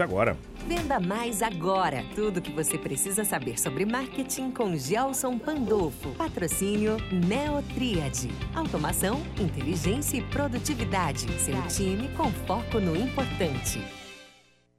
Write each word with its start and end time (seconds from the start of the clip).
Mais 0.00 0.10
agora. 0.10 0.36
Venda 0.66 0.98
Mais 0.98 1.42
agora. 1.42 2.02
Tudo 2.14 2.40
que 2.40 2.50
você 2.50 2.78
precisa 2.78 3.22
saber 3.22 3.60
sobre 3.60 3.84
marketing 3.84 4.50
com 4.50 4.74
Gelson 4.74 5.38
Pandolfo. 5.38 6.10
Patrocínio 6.14 6.96
Neotriad. 7.12 8.30
Automação, 8.54 9.20
inteligência 9.38 10.16
e 10.16 10.22
produtividade. 10.22 11.26
Seu 11.38 11.60
time 11.68 12.08
com 12.16 12.30
foco 12.46 12.80
no 12.80 12.96
importante. 12.96 13.99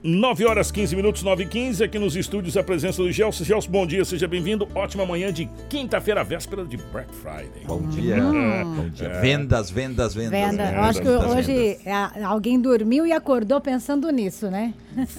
9 0.04 0.46
horas 0.46 0.72
15 0.72 0.96
minutos, 0.96 1.22
9 1.22 1.44
e 1.44 1.46
15, 1.46 1.84
aqui 1.84 2.00
nos 2.00 2.16
estúdios 2.16 2.58
a 2.58 2.64
presença 2.64 3.04
do 3.04 3.12
Gelson. 3.12 3.44
Gelson, 3.44 3.70
bom 3.70 3.86
dia, 3.86 4.04
seja 4.04 4.28
bem-vindo. 4.28 4.68
Ótima 4.74 5.06
manhã 5.06 5.32
de 5.32 5.48
quinta-feira, 5.70 6.24
véspera 6.24 6.66
de 6.66 6.76
Black 6.76 7.14
Friday. 7.14 7.66
Bom 7.68 7.84
dia. 7.84 8.16
Hum. 8.16 8.76
Bom 8.78 8.90
dia. 8.90 9.10
É. 9.10 9.22
Vendas, 9.22 9.70
vendas, 9.70 10.16
vendas. 10.16 10.32
Venda. 10.32 10.64
vendas 10.64 10.74
Eu 10.74 10.82
acho 10.82 11.02
que 11.02 11.08
vendas, 11.08 11.32
hoje 11.36 11.54
vendas. 11.54 12.18
É, 12.18 12.24
alguém 12.24 12.60
dormiu 12.60 13.06
e 13.06 13.12
acordou 13.12 13.62
pensando 13.62 14.10
nisso, 14.10 14.50
né? 14.50 14.74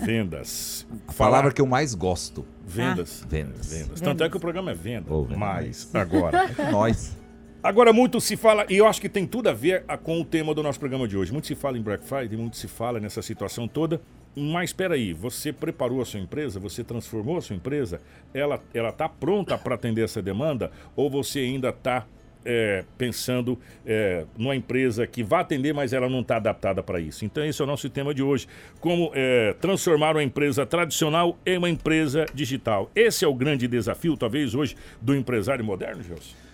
Vendas. 0.04 0.84
A 1.06 1.12
palavra 1.12 1.52
que 1.52 1.60
eu 1.60 1.66
mais 1.66 1.94
gosto. 1.94 2.44
Vendas. 2.66 3.22
Ah. 3.22 3.26
Vendas. 3.30 3.72
vendas. 3.72 4.00
Tanto 4.00 4.24
é 4.24 4.28
que 4.28 4.36
o 4.36 4.40
programa 4.40 4.72
é 4.72 4.74
venda. 4.74 5.06
Oh, 5.08 5.24
mas 5.36 5.88
agora. 5.94 6.50
É 6.58 6.70
nós. 6.72 7.16
Agora, 7.62 7.92
muito 7.92 8.20
se 8.20 8.36
fala, 8.36 8.66
e 8.68 8.78
eu 8.78 8.88
acho 8.88 9.00
que 9.00 9.08
tem 9.08 9.24
tudo 9.24 9.48
a 9.48 9.52
ver 9.52 9.84
com 10.02 10.20
o 10.20 10.24
tema 10.24 10.52
do 10.52 10.60
nosso 10.60 10.80
programa 10.80 11.06
de 11.06 11.16
hoje. 11.16 11.30
Muito 11.30 11.46
se 11.46 11.54
fala 11.54 11.78
em 11.78 11.82
Black 11.82 12.04
Friday, 12.04 12.36
muito 12.36 12.56
se 12.56 12.66
fala 12.66 12.98
nessa 12.98 13.22
situação 13.22 13.68
toda. 13.68 14.00
Mas 14.34 14.70
espera 14.70 14.94
aí, 14.94 15.12
você 15.12 15.52
preparou 15.52 16.00
a 16.00 16.04
sua 16.04 16.20
empresa, 16.20 16.58
você 16.58 16.82
transformou 16.82 17.36
a 17.36 17.42
sua 17.42 17.54
empresa, 17.54 18.00
ela 18.32 18.62
ela 18.72 18.88
está 18.88 19.08
pronta 19.08 19.58
para 19.58 19.74
atender 19.74 20.04
essa 20.04 20.22
demanda 20.22 20.70
ou 20.96 21.10
você 21.10 21.40
ainda 21.40 21.68
está 21.68 22.06
é, 22.44 22.84
pensando 22.98 23.58
é, 23.86 24.24
numa 24.36 24.56
empresa 24.56 25.06
que 25.06 25.22
vai 25.22 25.40
atender, 25.40 25.72
mas 25.72 25.92
ela 25.92 26.08
não 26.08 26.20
está 26.20 26.36
adaptada 26.36 26.82
para 26.82 27.00
isso. 27.00 27.24
Então 27.24 27.44
esse 27.44 27.60
é 27.60 27.64
o 27.64 27.66
nosso 27.66 27.88
tema 27.88 28.14
de 28.14 28.22
hoje, 28.22 28.48
como 28.80 29.10
é, 29.14 29.54
transformar 29.60 30.16
uma 30.16 30.22
empresa 30.22 30.64
tradicional 30.66 31.38
em 31.44 31.58
uma 31.58 31.70
empresa 31.70 32.26
digital. 32.34 32.90
Esse 32.94 33.24
é 33.24 33.28
o 33.28 33.34
grande 33.34 33.68
desafio, 33.68 34.16
talvez 34.16 34.54
hoje, 34.54 34.76
do 35.00 35.14
empresário 35.14 35.64
moderno, 35.64 36.02
Gelson. 36.02 36.51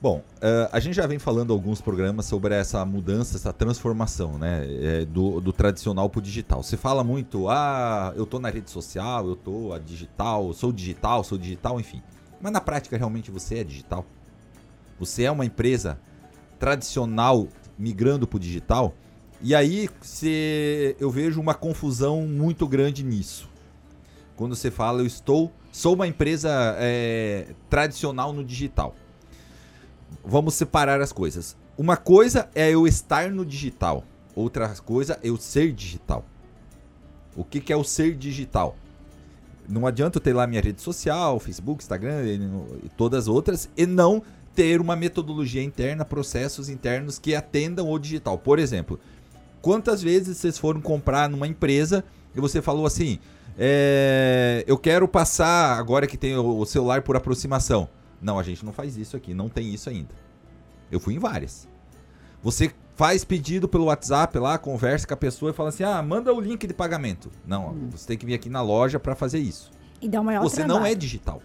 Bom, 0.00 0.18
uh, 0.36 0.68
a 0.70 0.78
gente 0.78 0.94
já 0.94 1.08
vem 1.08 1.18
falando 1.18 1.52
alguns 1.52 1.80
programas 1.80 2.24
sobre 2.26 2.54
essa 2.54 2.84
mudança, 2.84 3.36
essa 3.36 3.52
transformação, 3.52 4.38
né, 4.38 4.64
é, 4.64 5.04
do, 5.04 5.40
do, 5.40 5.52
tradicional 5.52 6.08
para 6.08 6.20
o 6.20 6.22
digital. 6.22 6.62
Você 6.62 6.76
fala 6.76 7.02
muito, 7.02 7.48
ah, 7.48 8.12
eu 8.14 8.22
estou 8.22 8.38
na 8.38 8.48
rede 8.48 8.70
social, 8.70 9.26
eu 9.26 9.32
estou 9.32 9.74
a 9.74 9.78
digital, 9.80 10.52
sou 10.52 10.70
digital, 10.70 11.24
sou 11.24 11.36
digital, 11.36 11.80
enfim. 11.80 12.00
Mas 12.40 12.52
na 12.52 12.60
prática 12.60 12.96
realmente 12.96 13.28
você 13.32 13.58
é 13.58 13.64
digital? 13.64 14.06
Você 15.00 15.24
é 15.24 15.32
uma 15.32 15.44
empresa 15.44 15.98
tradicional 16.60 17.48
migrando 17.76 18.24
para 18.24 18.36
o 18.36 18.40
digital? 18.40 18.94
E 19.42 19.52
aí 19.52 19.90
se, 20.00 20.94
eu 21.00 21.10
vejo 21.10 21.40
uma 21.40 21.54
confusão 21.54 22.24
muito 22.24 22.68
grande 22.68 23.02
nisso. 23.02 23.48
Quando 24.36 24.54
você 24.54 24.70
fala, 24.70 25.00
eu 25.00 25.06
estou, 25.06 25.50
sou 25.72 25.94
uma 25.94 26.06
empresa 26.06 26.76
é, 26.78 27.48
tradicional 27.68 28.32
no 28.32 28.44
digital 28.44 28.94
vamos 30.24 30.54
separar 30.54 31.00
as 31.00 31.12
coisas. 31.12 31.56
Uma 31.76 31.96
coisa 31.96 32.48
é 32.54 32.70
eu 32.70 32.86
estar 32.86 33.30
no 33.30 33.44
digital, 33.44 34.04
outra 34.34 34.68
coisa 34.84 35.18
é 35.22 35.28
eu 35.28 35.36
ser 35.36 35.72
digital. 35.72 36.24
O 37.36 37.44
que, 37.44 37.60
que 37.60 37.72
é 37.72 37.76
o 37.76 37.84
ser 37.84 38.14
digital? 38.14 38.76
Não 39.68 39.86
adianta 39.86 40.18
eu 40.18 40.22
ter 40.22 40.32
lá 40.32 40.46
minha 40.46 40.62
rede 40.62 40.80
social, 40.80 41.38
Facebook, 41.38 41.82
Instagram 41.82 42.24
e 42.82 42.88
todas 42.96 43.24
as 43.24 43.28
outras, 43.28 43.68
e 43.76 43.86
não 43.86 44.22
ter 44.54 44.80
uma 44.80 44.96
metodologia 44.96 45.62
interna, 45.62 46.04
processos 46.04 46.68
internos 46.68 47.18
que 47.18 47.34
atendam 47.34 47.88
o 47.88 47.98
digital. 47.98 48.38
Por 48.38 48.58
exemplo, 48.58 48.98
quantas 49.62 50.02
vezes 50.02 50.38
vocês 50.38 50.58
foram 50.58 50.80
comprar 50.80 51.28
numa 51.28 51.46
empresa 51.46 52.02
e 52.34 52.40
você 52.40 52.60
falou 52.60 52.86
assim: 52.86 53.18
é, 53.56 54.64
eu 54.66 54.78
quero 54.78 55.06
passar, 55.06 55.78
agora 55.78 56.06
que 56.06 56.16
tem 56.16 56.36
o 56.36 56.64
celular 56.64 57.02
por 57.02 57.16
aproximação, 57.16 57.88
não, 58.20 58.38
a 58.38 58.42
gente 58.42 58.64
não 58.64 58.72
faz 58.72 58.96
isso 58.96 59.16
aqui, 59.16 59.32
não 59.32 59.48
tem 59.48 59.72
isso 59.72 59.88
ainda. 59.88 60.14
Eu 60.90 60.98
fui 60.98 61.14
em 61.14 61.18
várias. 61.18 61.68
Você 62.42 62.72
faz 62.94 63.24
pedido 63.24 63.68
pelo 63.68 63.84
WhatsApp 63.84 64.38
lá, 64.38 64.58
conversa 64.58 65.06
com 65.06 65.14
a 65.14 65.16
pessoa 65.16 65.50
e 65.50 65.54
fala 65.54 65.68
assim: 65.68 65.84
ah, 65.84 66.02
manda 66.02 66.32
o 66.32 66.40
link 66.40 66.66
de 66.66 66.74
pagamento. 66.74 67.30
Não, 67.46 67.70
hum. 67.70 67.88
você 67.90 68.06
tem 68.06 68.18
que 68.18 68.26
vir 68.26 68.34
aqui 68.34 68.48
na 68.48 68.60
loja 68.60 68.98
para 68.98 69.14
fazer 69.14 69.38
isso. 69.38 69.70
E 70.00 70.08
dá 70.08 70.22
maior 70.22 70.42
Você 70.42 70.56
trabalho. 70.56 70.80
não 70.80 70.86
é 70.86 70.94
digital. 70.94 71.42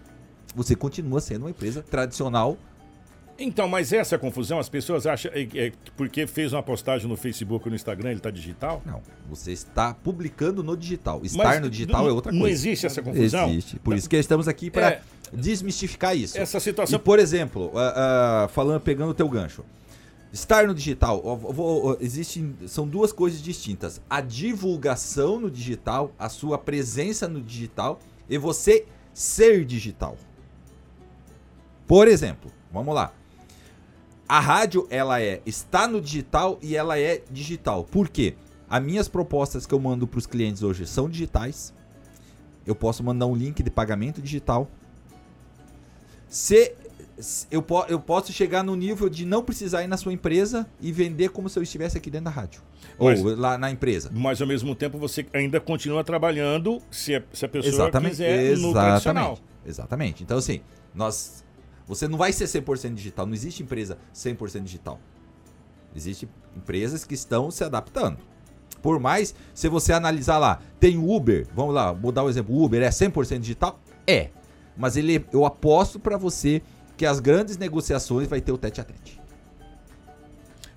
Você 0.56 0.76
continua 0.76 1.20
sendo 1.20 1.44
uma 1.44 1.50
empresa 1.50 1.82
tradicional. 1.82 2.58
Então, 3.44 3.68
mas 3.68 3.92
essa 3.92 4.18
confusão, 4.18 4.58
as 4.58 4.70
pessoas 4.70 5.06
acham 5.06 5.30
é, 5.34 5.48
é, 5.54 5.72
porque 5.98 6.26
fez 6.26 6.54
uma 6.54 6.64
postagem 6.64 7.08
no 7.10 7.18
Facebook 7.18 7.66
ou 7.66 7.70
no 7.70 7.76
Instagram, 7.76 8.12
ele 8.12 8.20
está 8.20 8.32
digital? 8.32 8.82
Não, 8.86 9.02
você 9.30 9.52
está 9.52 9.94
publicando 9.94 10.64
no 10.64 10.78
digital. 10.78 11.20
Estar 11.24 11.44
mas 11.44 11.62
no 11.62 11.70
digital 11.70 12.04
não, 12.04 12.10
é 12.10 12.14
outra 12.14 12.32
coisa. 12.32 12.42
Não 12.42 12.50
existe 12.50 12.86
essa 12.86 13.02
confusão? 13.02 13.50
Existe. 13.50 13.80
Por 13.80 13.96
isso 13.96 14.10
que 14.10 14.16
estamos 14.16 14.48
aqui 14.48 14.72
para 14.72 14.92
é, 14.92 15.02
desmistificar 15.34 16.16
isso. 16.16 16.38
Essa 16.38 16.60
situação. 16.60 16.98
E, 16.98 17.02
por 17.02 17.20
exemplo, 17.20 17.66
uh, 17.66 18.46
uh, 18.46 18.50
falando, 18.50 18.80
pegando 18.80 19.10
o 19.10 19.14
teu 19.14 19.28
gancho. 19.28 19.64
Estar 20.32 20.66
no 20.66 20.74
digital, 20.74 21.20
uh, 21.20 21.98
existem, 22.00 22.56
são 22.66 22.88
duas 22.88 23.12
coisas 23.12 23.42
distintas. 23.42 24.02
A 24.10 24.22
divulgação 24.22 25.40
no 25.40 25.52
digital, 25.52 26.12
a 26.18 26.28
sua 26.30 26.58
presença 26.58 27.28
no 27.28 27.42
digital 27.42 28.00
e 28.28 28.38
você 28.38 28.86
ser 29.14 29.64
digital. 29.66 30.18
Por 31.86 32.08
exemplo, 32.08 32.50
vamos 32.72 32.96
lá. 32.96 33.14
A 34.28 34.40
rádio, 34.40 34.88
ela 34.90 35.22
é 35.22 35.42
está 35.46 35.88
no 35.88 36.00
digital 36.00 36.58
e 36.62 36.76
ela 36.76 36.98
é 36.98 37.22
digital. 37.30 37.84
Por 37.84 38.10
quê? 38.10 38.36
As 38.70 38.82
minhas 38.82 39.08
propostas 39.08 39.66
que 39.66 39.74
eu 39.74 39.80
mando 39.80 40.08
para 40.08 40.18
os 40.18 40.26
clientes 40.26 40.64
hoje 40.64 40.88
são 40.88 41.10
digitais. 41.10 41.74
Eu 42.66 42.74
posso 42.74 43.04
mandar 43.04 43.26
um 43.26 43.36
link 43.36 43.62
de 43.62 43.70
pagamento 43.70 44.22
digital. 44.22 44.70
Se, 46.28 46.74
eu, 47.52 47.62
po, 47.62 47.86
eu 47.88 48.00
posso 48.00 48.32
chegar 48.32 48.64
no 48.64 48.76
nível 48.76 49.10
de 49.10 49.26
não 49.26 49.44
precisar 49.44 49.84
ir 49.84 49.88
na 49.88 49.98
sua 49.98 50.14
empresa 50.14 50.66
e 50.82 50.92
vender 50.92 51.30
como 51.30 51.50
se 51.50 51.60
eu 51.60 51.64
estivesse 51.64 51.98
aqui 51.98 52.10
dentro 52.10 52.26
da 52.26 52.32
rádio. 52.32 52.62
Mas, 53.00 53.24
ou 53.24 53.36
lá 53.36 53.58
na 53.58 53.70
empresa. 53.70 54.10
Mas 54.14 54.42
ao 54.42 54.48
mesmo 54.48 54.74
tempo 54.74 54.98
você 54.98 55.26
ainda 55.34 55.60
continua 55.60 56.04
trabalhando 56.04 56.82
se 56.90 57.16
a, 57.16 57.24
se 57.32 57.46
a 57.46 57.50
pessoa 57.50 57.74
exatamente, 57.74 58.12
quiser 58.12 58.40
exatamente, 58.44 58.62
no 58.62 58.74
tradicional. 58.74 59.40
Exatamente. 59.66 60.24
Então 60.24 60.38
assim, 60.38 60.62
nós 60.96 61.44
você 61.88 62.08
não 62.08 62.18
vai 62.18 62.32
ser 62.32 62.46
100% 62.46 62.94
digital, 62.94 63.26
não 63.26 63.34
existe 63.34 63.64
empresa 63.64 63.98
100% 64.14 64.64
digital. 64.64 65.00
Existem 65.96 66.28
empresas 66.56 67.04
que 67.04 67.14
estão 67.14 67.52
se 67.52 67.64
adaptando. 67.64 68.18
Por 68.82 69.00
mais, 69.00 69.34
se 69.54 69.70
você 69.70 69.94
analisar 69.94 70.38
lá, 70.38 70.60
tem 70.80 70.98
Uber, 70.98 71.48
vamos 71.56 71.74
lá, 71.74 71.94
vou 71.94 72.12
dar 72.12 72.24
um 72.24 72.30
exemplo, 72.30 72.62
Uber 72.62 72.82
é 72.82 72.90
100% 72.90 73.40
digital? 73.40 73.80
É. 74.06 74.30
Mas 74.76 74.98
ele, 74.98 75.26
eu 75.32 75.46
aposto 75.46 76.00
para 76.00 76.18
você 76.18 76.62
que 76.98 77.06
as 77.06 77.20
grandes 77.20 77.58
negociações 77.58 78.28
vai 78.28 78.42
ter 78.42 78.52
o 78.52 78.58
tete 78.58 78.82
a 78.82 78.84
tete. 78.84 79.23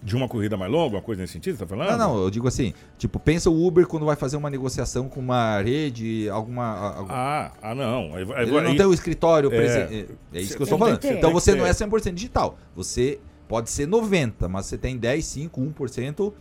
De 0.06 0.15
uma 0.15 0.28
corrida 0.28 0.56
mais 0.56 0.71
longa, 0.71 0.97
uma 0.97 1.03
coisa 1.03 1.22
nesse 1.22 1.33
sentido, 1.33 1.56
você 1.56 1.65
tá 1.65 1.69
falando? 1.69 1.91
Não, 1.91 1.99
não, 1.99 2.22
eu 2.22 2.31
digo 2.31 2.47
assim, 2.47 2.72
tipo, 2.97 3.19
pensa 3.19 3.50
o 3.50 3.67
Uber 3.67 3.87
quando 3.89 4.06
vai 4.06 4.15
fazer 4.15 4.37
uma 4.37 4.49
negociação 4.49 5.09
com 5.09 5.19
uma 5.19 5.61
rede, 5.61 6.28
alguma... 6.28 6.94
algum... 6.94 7.12
Ah, 7.12 7.50
ah, 7.61 7.75
não. 7.75 8.15
Aí, 8.15 8.22
aí, 8.34 8.49
Ele 8.49 8.61
não 8.61 8.77
tem 8.77 8.87
o 8.87 8.95
escritório 8.95 9.53
é, 9.53 9.56
presente. 9.56 10.15
É, 10.33 10.39
é 10.39 10.41
isso 10.41 10.55
que 10.55 10.62
eu 10.62 10.65
estou 10.65 10.78
falando. 10.78 10.99
Ter, 10.99 11.16
então 11.16 11.33
você 11.33 11.56
não 11.56 11.66
é 11.66 11.71
100% 11.71 12.15
digital. 12.15 12.56
Você 12.77 13.19
pode 13.49 13.69
ser 13.69 13.89
90%, 13.89 14.49
mas 14.49 14.66
você 14.66 14.78
tem 14.78 14.97
10, 14.97 15.25
5, 15.25 15.61
1% 15.61 16.33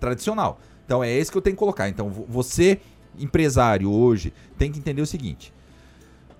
tradicional. 0.00 0.58
Então 0.86 1.02
é 1.02 1.12
esse 1.12 1.30
que 1.30 1.36
eu 1.36 1.42
tenho 1.42 1.54
que 1.54 1.60
colocar. 1.60 1.88
Então 1.88 2.08
você, 2.08 2.80
empresário 3.18 3.90
hoje, 3.90 4.32
tem 4.56 4.72
que 4.72 4.78
entender 4.78 5.02
o 5.02 5.06
seguinte. 5.06 5.52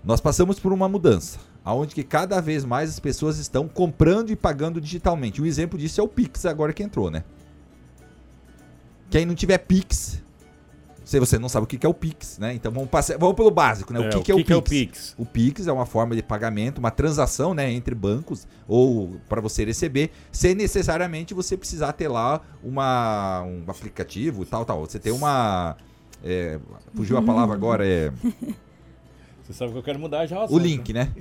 Nós 0.03 0.21
passamos 0.21 0.61
por 0.61 0.73
uma 0.73 0.89
mudança, 0.89 1.39
aonde 1.67 1.97
que 1.97 2.05
cada 2.05 2.41
vez 2.41 2.65
mais 2.65 2.91
as 2.91 3.01
pessoas 3.01 3.39
estão 3.39 3.67
comprando 3.67 4.31
e 4.31 4.37
pagando 4.37 4.81
digitalmente. 4.81 5.43
Um 5.43 5.47
exemplo 5.47 5.77
disso 5.77 6.01
é 6.01 6.05
o 6.05 6.07
Pix 6.07 6.47
agora 6.47 6.73
que 6.73 6.81
entrou, 6.81 7.11
né? 7.11 7.25
Quem 9.11 9.27
não 9.27 9.35
tiver 9.35 9.59
Pix, 9.59 10.23
se 11.05 11.19
você 11.19 11.41
não 11.41 11.49
sabe 11.49 11.65
o 11.65 11.67
que 11.67 11.85
é 11.85 11.89
o 11.89 11.95
Pix, 11.95 12.39
né? 12.39 12.55
Então 12.55 12.71
vamos 12.71 12.89
passar, 12.89 13.19
vamos 13.19 13.35
pelo 13.35 13.51
básico, 13.51 13.93
né? 13.93 13.99
O, 13.99 14.05
é, 14.05 14.09
que, 14.11 14.17
o 14.17 14.23
que, 14.23 14.31
é, 14.31 14.35
o 14.37 14.45
que 14.45 14.53
é, 14.53 14.57
o 14.57 14.63
Pix? 14.63 15.17
O 15.19 15.27
Pix 15.27 15.67
é 15.67 15.73
uma 15.73 15.85
forma 15.85 16.15
de 16.15 16.23
pagamento, 16.23 16.79
uma 16.79 16.93
transação, 16.93 17.53
né, 17.53 17.69
entre 17.73 17.97
bancos 17.97 18.47
ou 18.69 19.17
para 19.29 19.41
você 19.41 19.65
receber, 19.65 20.13
sem 20.31 20.55
necessariamente 20.55 21.35
você 21.35 21.57
precisar 21.57 21.93
ter 21.95 22.07
lá 22.07 22.43
uma 22.63 23.43
um 23.43 23.65
aplicativo 23.67 24.45
e 24.45 24.47
tal, 24.47 24.65
tal. 24.65 24.87
Você 24.87 25.01
tem 25.01 25.13
uma 25.13 25.77
é, 26.23 26.61
fugiu 26.95 27.17
a 27.17 27.23
palavra 27.23 27.57
agora 27.57 27.85
é 27.85 28.13
Você 29.43 29.53
sabe 29.53 29.73
que 29.73 29.79
eu 29.79 29.83
quero 29.83 29.99
mudar 29.99 30.27
já 30.27 30.39
o 30.39 30.43
assunto. 30.43 30.57
O 30.57 30.63
link, 30.63 30.93
né? 30.93 31.13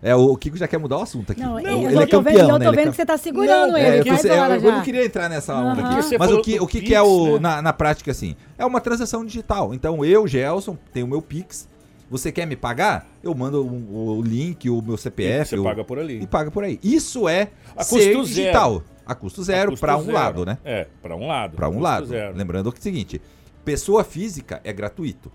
É, 0.00 0.14
o 0.14 0.36
Kiko 0.36 0.56
já 0.56 0.68
quer 0.68 0.78
mudar 0.78 0.98
o 0.98 1.02
assunto 1.02 1.32
aqui. 1.32 1.40
Não, 1.40 1.58
ele, 1.58 1.70
ele 1.70 1.98
é 1.98 2.06
campeão, 2.06 2.22
vendo, 2.22 2.38
Eu 2.38 2.58
tô 2.58 2.70
né? 2.70 2.72
vendo 2.72 2.90
que 2.90 2.96
você 2.96 3.06
tá 3.06 3.18
segurando 3.18 3.72
não, 3.72 3.78
ele. 3.78 3.86
É, 3.86 4.00
eu, 4.00 4.16
eu, 4.16 4.64
eu, 4.64 4.72
não 4.72 4.82
queria 4.82 5.04
entrar 5.04 5.28
nessa 5.28 5.54
onda 5.54 5.82
uhum. 5.82 5.98
aqui. 5.98 6.18
Mas 6.18 6.30
o 6.30 6.40
que, 6.40 6.60
o 6.60 6.66
que, 6.66 6.78
Pix, 6.78 6.88
que 6.88 6.94
é 6.94 7.02
o, 7.02 7.34
né? 7.34 7.38
na, 7.40 7.62
na 7.62 7.72
prática, 7.72 8.10
assim? 8.10 8.36
É 8.56 8.64
uma 8.64 8.80
transação 8.80 9.24
digital. 9.24 9.74
Então, 9.74 10.04
eu, 10.04 10.26
Gelson, 10.26 10.78
tenho 10.92 11.06
o 11.06 11.08
meu 11.08 11.20
Pix. 11.20 11.68
Você 12.10 12.32
quer 12.32 12.46
me 12.46 12.56
pagar? 12.56 13.06
Eu 13.22 13.34
mando 13.34 13.62
o, 13.62 14.18
o 14.18 14.22
link, 14.22 14.70
o 14.70 14.80
meu 14.80 14.96
CPF. 14.96 15.54
E 15.54 15.58
você 15.58 15.64
paga 15.64 15.84
por 15.84 15.98
ali. 15.98 16.22
E 16.22 16.26
paga 16.26 16.50
por 16.50 16.64
aí. 16.64 16.78
Isso 16.82 17.28
é 17.28 17.48
a 17.76 17.84
ser 17.84 18.14
custo 18.14 18.34
digital. 18.34 18.72
Zero. 18.72 18.84
A 19.04 19.14
custo 19.14 19.42
zero 19.42 19.76
para 19.76 19.96
um 19.96 20.02
zero. 20.02 20.12
lado, 20.12 20.46
né? 20.46 20.58
É, 20.64 20.86
para 21.02 21.16
um 21.16 21.26
lado. 21.26 21.56
Para 21.56 21.68
um 21.68 21.80
lado. 21.80 22.06
Zero. 22.06 22.36
Lembrando 22.36 22.70
que 22.70 22.78
é 22.78 22.80
o 22.80 22.82
seguinte, 22.82 23.20
pessoa 23.64 24.04
física 24.04 24.60
é 24.64 24.72
gratuito. 24.72 25.30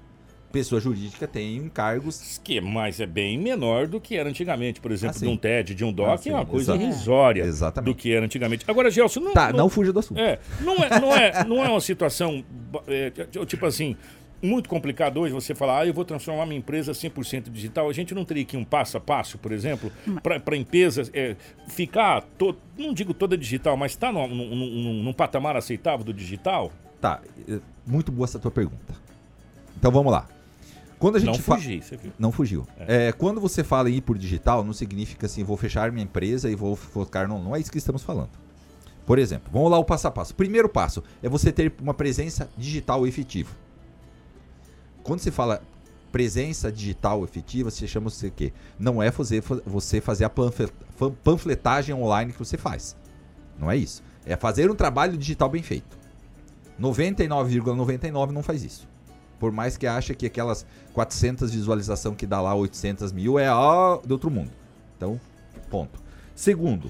Pessoa 0.54 0.80
jurídica 0.80 1.28
tem 1.28 1.58
encargos. 1.58 2.40
Que 2.44 2.62
mais 2.62 3.00
é 3.00 3.08
bem 3.08 3.40
menor 3.40 3.88
do 3.88 4.00
que 4.00 4.16
era 4.16 4.30
antigamente. 4.30 4.80
Por 4.80 4.92
exemplo, 4.92 5.18
Ah, 5.18 5.20
de 5.20 5.28
um 5.28 5.36
TED, 5.36 5.74
de 5.74 5.84
um 5.84 5.92
DOC, 5.92 6.08
Ah, 6.10 6.14
é 6.14 6.18
sim, 6.18 6.30
uma 6.32 6.46
coisa 6.46 6.72
exato. 6.74 6.84
irrisória 6.84 7.44
Exatamente. 7.44 7.92
do 7.92 7.96
que 7.98 8.14
era 8.14 8.24
antigamente. 8.24 8.64
Agora, 8.68 8.92
Gelson, 8.92 9.20
não, 9.20 9.34
Tá, 9.34 9.52
não 9.52 9.68
fuja 9.68 9.92
do 9.92 9.98
assunto. 9.98 10.20
É, 10.20 10.38
não 10.62 10.76
é, 10.76 11.00
não 11.02 11.16
é, 11.16 11.44
não 11.44 11.66
é 11.66 11.70
uma 11.70 11.82
situação, 11.82 12.46
é, 12.88 13.10
tipo 13.48 13.66
assim, 13.66 13.98
muito 14.44 14.70
complicado 14.70 15.22
hoje 15.22 15.34
você 15.34 15.56
falar, 15.56 15.80
ah, 15.80 15.88
eu 15.88 15.94
vou 15.94 16.06
transformar 16.06 16.46
minha 16.46 16.60
empresa 16.60 16.92
100% 16.92 17.50
digital. 17.50 17.90
A 17.90 17.94
gente 17.94 18.14
não 18.14 18.24
teria 18.24 18.46
que 18.46 18.56
ir 18.56 18.60
um 18.60 18.64
passo 18.64 18.96
a 18.96 19.00
passo, 19.02 19.40
por 19.40 19.52
exemplo, 19.52 19.92
para 20.22 20.56
empresas 20.56 21.10
é, 21.16 21.36
ficar, 21.68 22.22
to, 22.38 22.56
não 22.78 22.94
digo 22.94 23.12
toda 23.14 23.36
digital, 23.36 23.76
mas 23.76 23.94
está 23.94 24.12
num, 24.12 24.28
num, 24.28 24.56
num- 24.56 25.04
num 25.04 25.14
patamar 25.14 25.58
aceitável 25.58 26.06
do 26.06 26.14
digital? 26.14 26.72
Tá, 27.02 27.22
eh, 27.50 27.58
muito 27.88 28.12
boa 28.12 28.26
essa 28.26 28.38
tua 28.38 28.52
pergunta. 28.52 28.94
Então 29.80 29.92
vamos 29.92 30.12
lá. 30.12 30.28
Quando 31.04 31.18
a 31.18 31.20
gente 31.20 31.36
Não 31.36 31.58
fugir, 31.58 31.84
você 31.84 31.98
viu? 31.98 32.14
Não 32.18 32.32
fugiu. 32.32 32.66
É, 32.80 33.12
quando 33.12 33.42
você 33.42 33.62
fala 33.62 33.90
em 33.90 33.96
ir 33.96 34.02
por 34.02 34.18
digital, 34.18 34.64
não 34.64 34.72
significa 34.72 35.26
assim, 35.26 35.44
vou 35.44 35.58
fechar 35.58 35.92
minha 35.92 36.06
empresa 36.06 36.50
e 36.50 36.56
vou 36.56 36.78
focar. 36.78 37.28
Não, 37.28 37.44
não 37.44 37.54
é 37.54 37.60
isso 37.60 37.70
que 37.70 37.78
estamos 37.78 38.02
falando. 38.02 38.30
Por 39.06 39.20
exemplo, 39.20 39.50
vamos 39.52 39.70
lá 39.70 39.78
o 39.78 39.84
passo 39.84 40.08
a 40.08 40.12
passo. 40.12 40.34
Primeiro 40.34 40.70
passo 40.70 41.04
é 41.22 41.28
você 41.28 41.52
ter 41.52 41.74
uma 41.82 41.94
presença 41.94 42.50
digital 42.58 43.06
efetiva. 43.06 43.50
Quando 45.04 45.20
se 45.20 45.30
fala 45.30 45.62
presença 46.10 46.72
digital 46.72 47.26
efetiva, 47.26 47.70
se 47.70 47.86
chama 47.86 48.08
o 48.08 48.32
quê? 48.32 48.54
Não 48.80 49.04
é 49.04 49.12
fazer, 49.12 49.44
você 49.66 50.00
fazer 50.00 50.24
a 50.24 50.30
panfletagem 50.30 51.94
online 51.94 52.32
que 52.32 52.40
você 52.40 52.58
faz. 52.58 52.96
Não 53.60 53.70
é 53.70 53.76
isso. 53.76 54.02
É 54.26 54.38
fazer 54.38 54.72
um 54.72 54.76
trabalho 54.76 55.18
digital 55.18 55.50
bem 55.50 55.64
feito. 55.64 55.98
99,99 56.80 58.32
não 58.32 58.42
faz 58.42 58.64
isso. 58.64 58.93
Por 59.44 59.52
mais 59.52 59.76
que 59.76 59.86
ache 59.86 60.16
que 60.16 60.26
aquelas 60.26 60.66
400 60.94 61.52
visualização 61.52 62.16
que 62.16 62.26
dá 62.26 62.40
lá 62.40 62.56
800 62.56 63.12
mil 63.12 63.38
é 63.38 63.52
ó, 63.52 63.98
de 63.98 64.14
outro 64.14 64.32
mundo. 64.32 64.52
Então, 64.96 65.20
ponto. 65.70 66.00
Segundo, 66.34 66.90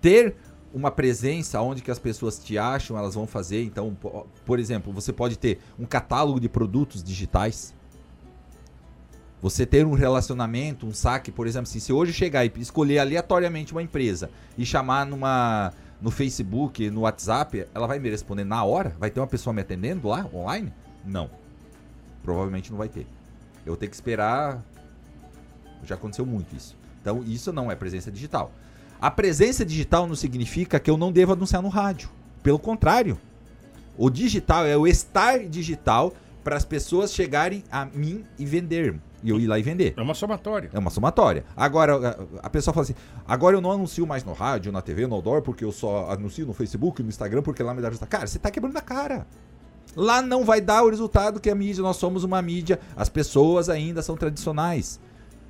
ter 0.00 0.36
uma 0.72 0.92
presença 0.92 1.60
onde 1.60 1.82
que 1.82 1.90
as 1.90 1.98
pessoas 1.98 2.38
te 2.38 2.56
acham, 2.56 2.96
elas 2.96 3.16
vão 3.16 3.26
fazer. 3.26 3.64
Então, 3.64 3.92
po- 4.00 4.28
por 4.46 4.60
exemplo, 4.60 4.92
você 4.92 5.12
pode 5.12 5.36
ter 5.36 5.58
um 5.76 5.84
catálogo 5.84 6.38
de 6.38 6.48
produtos 6.48 7.02
digitais. 7.02 7.74
Você 9.42 9.66
ter 9.66 9.84
um 9.84 9.94
relacionamento, 9.94 10.86
um 10.86 10.94
saque, 10.94 11.32
por 11.32 11.48
exemplo, 11.48 11.68
assim, 11.68 11.80
se 11.80 11.92
hoje 11.92 12.12
chegar 12.12 12.44
e 12.44 12.52
escolher 12.58 13.00
aleatoriamente 13.00 13.72
uma 13.72 13.82
empresa 13.82 14.30
e 14.56 14.64
chamar 14.64 15.04
numa 15.04 15.72
no 16.00 16.12
Facebook, 16.12 16.88
no 16.90 17.00
WhatsApp, 17.00 17.66
ela 17.74 17.88
vai 17.88 17.98
me 17.98 18.08
responder 18.08 18.44
na 18.44 18.62
hora? 18.62 18.94
Vai 19.00 19.10
ter 19.10 19.18
uma 19.18 19.26
pessoa 19.26 19.52
me 19.52 19.62
atendendo 19.62 20.06
lá, 20.06 20.28
online? 20.32 20.72
Não. 21.04 21.39
Provavelmente 22.30 22.70
não 22.70 22.78
vai 22.78 22.88
ter. 22.88 23.08
Eu 23.66 23.72
vou 23.72 23.76
ter 23.76 23.88
que 23.88 23.94
esperar. 23.96 24.62
Já 25.84 25.96
aconteceu 25.96 26.24
muito 26.24 26.54
isso. 26.54 26.76
Então, 27.02 27.24
isso 27.26 27.52
não 27.52 27.68
é 27.72 27.74
presença 27.74 28.08
digital. 28.08 28.52
A 29.00 29.10
presença 29.10 29.64
digital 29.64 30.06
não 30.06 30.14
significa 30.14 30.78
que 30.78 30.88
eu 30.88 30.96
não 30.96 31.10
devo 31.10 31.32
anunciar 31.32 31.60
no 31.60 31.68
rádio. 31.68 32.08
Pelo 32.40 32.58
contrário. 32.58 33.18
O 33.98 34.08
digital 34.08 34.64
é 34.64 34.76
o 34.76 34.86
estar 34.86 35.40
digital 35.40 36.12
para 36.44 36.56
as 36.56 36.64
pessoas 36.64 37.12
chegarem 37.12 37.64
a 37.70 37.84
mim 37.84 38.24
e 38.38 38.46
vender. 38.46 38.94
E 39.24 39.28
eu 39.30 39.40
ir 39.40 39.48
lá 39.48 39.58
e 39.58 39.62
vender. 39.62 39.92
É 39.96 40.00
uma 40.00 40.14
somatória. 40.14 40.70
É 40.72 40.78
uma 40.78 40.90
somatória. 40.90 41.44
Agora, 41.56 42.16
a- 42.42 42.48
pessoa 42.48 42.72
fala 42.72 42.84
assim: 42.84 42.94
agora 43.26 43.56
eu 43.56 43.60
não 43.60 43.72
anuncio 43.72 44.06
mais 44.06 44.22
no 44.22 44.32
rádio, 44.34 44.70
na 44.70 44.80
TV, 44.80 45.06
no 45.08 45.16
outdoor, 45.16 45.42
porque 45.42 45.64
eu 45.64 45.72
só 45.72 46.08
anuncio 46.12 46.46
no 46.46 46.52
Facebook, 46.54 47.02
no 47.02 47.08
Instagram, 47.08 47.42
porque 47.42 47.62
lá 47.62 47.74
me 47.74 47.82
dá 47.82 47.88
resultado. 47.88 48.08
Cara, 48.08 48.26
você 48.26 48.38
tá 48.38 48.50
quebrando 48.52 48.76
a 48.76 48.80
cara. 48.80 49.26
Lá 49.96 50.22
não 50.22 50.44
vai 50.44 50.60
dar 50.60 50.82
o 50.84 50.90
resultado 50.90 51.40
que 51.40 51.50
a 51.50 51.54
mídia, 51.54 51.82
nós 51.82 51.96
somos 51.96 52.22
uma 52.24 52.40
mídia, 52.40 52.78
as 52.96 53.08
pessoas 53.08 53.68
ainda 53.68 54.02
são 54.02 54.16
tradicionais. 54.16 55.00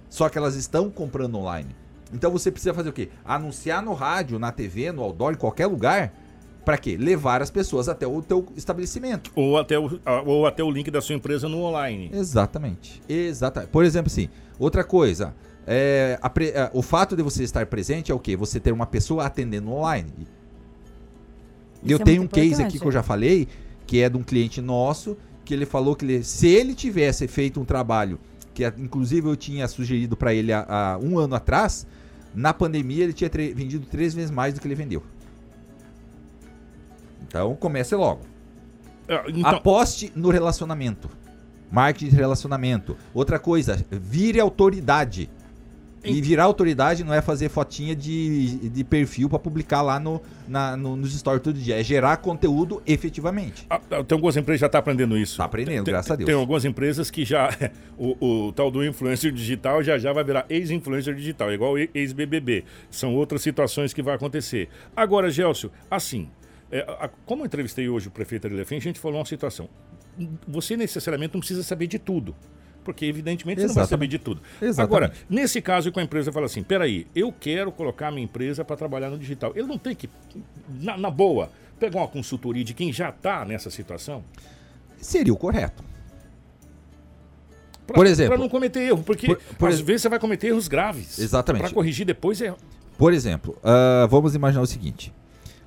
Só 0.08 0.28
que 0.28 0.38
elas 0.38 0.54
estão 0.56 0.90
comprando 0.90 1.36
online. 1.36 1.74
Então 2.12 2.30
você 2.30 2.50
precisa 2.50 2.74
fazer 2.74 2.88
o 2.88 2.92
quê? 2.92 3.10
Anunciar 3.24 3.82
no 3.82 3.92
rádio, 3.92 4.38
na 4.38 4.50
TV, 4.50 4.90
no 4.92 5.02
outdoor, 5.02 5.32
em 5.32 5.36
qualquer 5.36 5.66
lugar. 5.66 6.12
Pra 6.64 6.76
quê? 6.76 6.96
Levar 6.98 7.40
as 7.42 7.50
pessoas 7.50 7.88
até 7.88 8.06
o 8.06 8.20
teu 8.20 8.46
estabelecimento. 8.56 9.30
Ou 9.36 9.56
até, 9.58 9.78
o, 9.78 10.00
a- 10.04 10.22
ou 10.22 10.46
até 10.46 10.62
o 10.64 10.70
link 10.70 10.90
da 10.90 11.00
sua 11.00 11.14
empresa 11.14 11.48
no 11.48 11.58
online. 11.62 12.10
Exatamente. 12.12 13.00
Exatamente. 13.08 13.70
Por 13.70 13.84
exemplo, 13.84 14.10
assim, 14.10 14.28
outra 14.58 14.82
coisa. 14.84 15.34
é, 15.66 16.18
a 16.20 16.28
pre- 16.28 16.50
é, 16.50 16.70
o 16.74 16.82
fato 16.82 17.14
de 17.16 17.22
você 17.22 17.44
estar 17.44 17.64
presente 17.66 18.10
é 18.10 18.14
o 18.14 18.18
quê? 18.18 18.36
Você 18.36 18.58
ter 18.58 18.72
uma 18.72 18.86
pessoa 18.86 19.24
atendendo 19.26 19.70
online. 19.70 20.12
E 21.82 21.86
Isso 21.86 21.94
eu 21.94 22.00
é 22.00 22.04
tenho 22.04 22.22
um 22.22 22.26
case 22.26 22.62
aqui 22.62 22.78
que 22.78 22.86
eu 22.86 22.92
já 22.92 23.02
falei, 23.02 23.48
que 23.90 24.00
é 24.00 24.08
de 24.08 24.16
um 24.16 24.22
cliente 24.22 24.60
nosso, 24.60 25.16
que 25.44 25.52
ele 25.52 25.66
falou 25.66 25.96
que 25.96 26.04
ele- 26.04 26.22
se 26.22 26.46
ele 26.46 26.76
tivesse 26.76 27.26
feito 27.26 27.60
um 27.60 27.64
trabalho, 27.64 28.20
que 28.54 28.62
é, 28.64 28.72
inclusive 28.78 29.26
eu 29.28 29.34
tinha 29.34 29.66
sugerido 29.66 30.16
para 30.16 30.32
ele 30.32 30.52
há, 30.52 30.64
há 30.68 30.98
um 30.98 31.18
ano 31.18 31.34
atrás, 31.34 31.84
na 32.32 32.54
pandemia 32.54 33.02
ele 33.02 33.12
tinha 33.12 33.28
vendido 33.28 33.84
três 33.86 34.14
vezes 34.14 34.30
mais 34.30 34.54
do 34.54 34.60
que 34.60 34.68
ele 34.68 34.76
vendeu. 34.76 35.02
Então 37.26 37.56
comece 37.56 37.96
logo. 37.96 38.20
Ah, 39.08 39.24
Então, 39.26 39.50
Aposte 39.50 40.12
no 40.14 40.30
relacionamento. 40.30 41.10
Marketing 41.68 42.10
de 42.10 42.16
relacionamento. 42.16 42.96
Outra 43.12 43.40
coisa, 43.40 43.84
vire 43.90 44.38
autoridade. 44.38 45.28
E 46.02 46.20
virar 46.22 46.44
autoridade 46.44 47.04
não 47.04 47.12
é 47.12 47.20
fazer 47.20 47.50
fotinha 47.50 47.94
de, 47.94 48.70
de 48.70 48.82
perfil 48.82 49.28
para 49.28 49.38
publicar 49.38 49.82
lá 49.82 50.00
no, 50.00 50.20
na- 50.48 50.74
no- 50.74 50.96
nos 50.96 51.12
stories 51.18 51.42
todo 51.42 51.58
dia. 51.58 51.78
É 51.78 51.84
gerar 51.84 52.16
conteúdo 52.16 52.82
efetivamente. 52.86 53.66
ah, 53.68 53.78
ah, 53.90 54.02
tem 54.02 54.16
algumas 54.16 54.34
empresas 54.36 54.58
que 54.58 54.60
já 54.62 54.66
estão 54.66 54.78
aprendendo 54.78 55.18
isso. 55.18 55.36
Tá 55.36 55.44
aprendendo, 55.44 55.84
Tem- 55.84 55.92
graças 55.92 56.10
a 56.10 56.16
Deus. 56.16 56.26
Tem 56.26 56.34
algumas 56.34 56.64
empresas 56.64 57.10
que 57.10 57.24
já. 57.24 57.50
O, 58.02 58.46
o 58.46 58.52
tal 58.52 58.70
do 58.70 58.82
influencer 58.82 59.30
digital 59.30 59.82
já 59.82 59.98
já 59.98 60.10
vai 60.10 60.24
virar 60.24 60.46
ex-influencer 60.48 61.14
digital, 61.14 61.52
igual 61.52 61.76
ex-BBB. 61.76 62.64
São 62.90 63.14
outras 63.14 63.42
situações 63.42 63.92
que 63.92 64.02
vai 64.02 64.14
acontecer. 64.14 64.70
Agora, 64.96 65.30
Gelcio, 65.30 65.70
assim, 65.90 66.30
é, 66.72 66.80
a- 66.98 67.10
como 67.26 67.42
eu 67.42 67.46
entrevistei 67.46 67.90
hoje 67.90 68.08
o 68.08 68.10
prefeito 68.10 68.46
Arilefim, 68.46 68.76
a 68.76 68.80
gente 68.80 68.98
falou 68.98 69.18
uma 69.18 69.26
situação. 69.26 69.68
Você 70.48 70.78
necessariamente 70.78 71.34
não 71.34 71.40
precisa 71.40 71.62
saber 71.62 71.88
de 71.88 71.98
tudo. 71.98 72.34
Porque, 72.84 73.04
evidentemente, 73.04 73.60
você 73.60 73.66
não 73.68 73.74
vai 73.74 73.86
saber 73.86 74.06
de 74.06 74.18
tudo. 74.18 74.40
Exatamente. 74.60 74.80
Agora, 74.80 75.12
nesse 75.28 75.60
caso, 75.60 75.92
com 75.92 76.00
a 76.00 76.02
empresa 76.02 76.32
fala 76.32 76.46
assim: 76.46 76.62
peraí, 76.62 77.06
eu 77.14 77.32
quero 77.32 77.70
colocar 77.70 78.10
minha 78.10 78.24
empresa 78.24 78.64
para 78.64 78.76
trabalhar 78.76 79.10
no 79.10 79.18
digital. 79.18 79.52
Ele 79.54 79.66
não 79.66 79.76
tem 79.78 79.94
que, 79.94 80.08
na, 80.80 80.96
na 80.96 81.10
boa, 81.10 81.50
pegar 81.78 81.98
uma 82.00 82.08
consultoria 82.08 82.64
de 82.64 82.72
quem 82.74 82.92
já 82.92 83.10
está 83.10 83.44
nessa 83.44 83.70
situação? 83.70 84.24
Seria 84.98 85.32
o 85.32 85.36
correto. 85.36 85.82
Pra, 87.86 87.94
Por 87.94 88.06
exemplo- 88.06 88.32
Para 88.34 88.42
não 88.42 88.48
cometer 88.48 88.80
erro, 88.80 89.02
porque 89.02 89.26
Por- 89.26 89.40
por 89.58 89.68
às 89.68 89.76
ex- 89.76 89.86
vezes 89.86 90.02
você 90.02 90.08
vai 90.08 90.18
cometer 90.18 90.48
erros 90.48 90.68
graves. 90.68 91.18
Exatamente. 91.18 91.62
Para 91.62 91.72
corrigir 91.72 92.06
depois 92.06 92.40
é. 92.40 92.54
Por 92.96 93.12
exemplo, 93.12 93.56
ah, 93.64 94.06
vamos 94.10 94.34
imaginar 94.34 94.62
o 94.62 94.66
seguinte. 94.66 95.12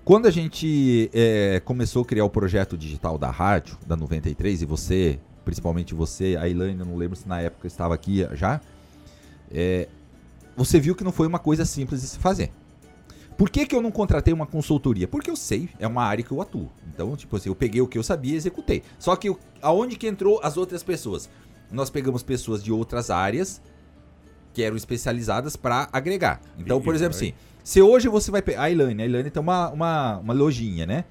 Quando 0.06 0.28
a 0.28 0.32
gente 0.32 1.10
eh, 1.14 1.62
começou 1.64 2.02
a 2.02 2.06
criar 2.06 2.26
o 2.26 2.30
projeto 2.30 2.78
digital 2.78 3.18
da 3.18 3.30
rádio, 3.32 3.78
da 3.88 3.96
93, 3.96 4.62
e 4.62 4.66
você, 4.66 5.18
principalmente 5.46 5.94
você, 5.94 6.38
a 6.40 6.48
Elaine, 6.48 6.80
eu 6.80 6.86
não 6.86 6.96
lembro 6.96 7.16
se 7.18 7.28
na 7.28 7.42
época 7.42 7.68
estava 7.68 7.94
aqui 7.94 8.28
já, 8.34 8.60
eh, 9.52 9.88
você 10.56 10.80
viu 10.80 10.96
que 10.96 11.04
não 11.04 11.12
foi 11.12 11.28
uma 11.28 11.40
coisa 11.40 11.66
simples 11.66 12.02
de 12.02 12.08
se 12.08 12.20
fazer. 12.20 12.52
Por 13.38 13.50
que, 13.50 13.66
que 13.66 13.76
eu 13.76 13.82
não 13.82 13.92
contratei 13.92 14.32
uma 14.34 14.46
consultoria? 14.46 15.08
Porque 15.08 15.30
eu 15.30 15.36
sei, 15.36 15.68
é 15.80 15.88
uma 15.88 16.04
área 16.04 16.24
que 16.24 16.32
eu 16.32 16.40
atuo. 16.42 16.70
Então, 16.94 17.16
tipo 17.18 17.36
assim, 17.36 17.50
eu 17.50 17.56
peguei 17.56 17.82
o 17.82 17.88
que 17.88 17.98
eu 17.98 18.04
sabia 18.04 18.34
e 18.34 18.36
executei. 18.36 18.84
Só 19.00 19.16
que 19.16 19.28
eu- 19.30 19.40
aonde 19.62 19.96
que 19.96 20.08
entrou 20.08 20.40
as 20.44 20.56
outras 20.56 20.84
pessoas? 20.84 21.28
Nós 21.72 21.90
pegamos 21.90 22.22
pessoas 22.22 22.64
de 22.64 22.72
outras 22.72 23.10
áreas 23.10 23.60
que 24.54 24.62
eram 24.62 24.78
especializadas 24.78 25.56
para 25.56 25.90
agregar. 25.92 26.40
Então, 26.60 26.80
por 26.80 26.94
exemplo, 26.94 27.18
assim, 27.18 27.34
se 27.64 27.82
hoje 27.82 28.08
você 28.08 28.30
vai 28.30 28.44
pegar. 28.44 28.62
A 28.62 28.70
Elaine, 28.72 29.02
a 29.02 29.06
Elaine 29.06 29.32
tem 29.32 29.42
uma, 29.42 29.70
uma, 29.72 30.18
uma 30.20 30.34
lojinha, 30.34 30.86
né? 30.86 31.06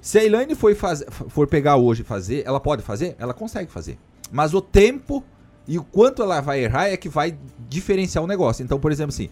Se 0.00 0.18
a 0.18 0.24
Elaine 0.24 0.54
for, 0.54 0.74
faz, 0.74 1.04
for 1.10 1.46
pegar 1.46 1.76
hoje 1.76 2.02
e 2.02 2.04
fazer, 2.04 2.42
ela 2.46 2.60
pode 2.60 2.82
fazer? 2.82 3.16
Ela 3.18 3.34
consegue 3.34 3.70
fazer. 3.70 3.98
Mas 4.30 4.54
o 4.54 4.60
tempo 4.60 5.24
e 5.66 5.78
o 5.78 5.84
quanto 5.84 6.22
ela 6.22 6.40
vai 6.40 6.64
errar 6.64 6.88
é 6.88 6.96
que 6.96 7.08
vai 7.08 7.36
diferenciar 7.68 8.22
o 8.24 8.26
negócio. 8.26 8.62
Então, 8.62 8.78
por 8.78 8.90
exemplo, 8.92 9.10
assim, 9.12 9.28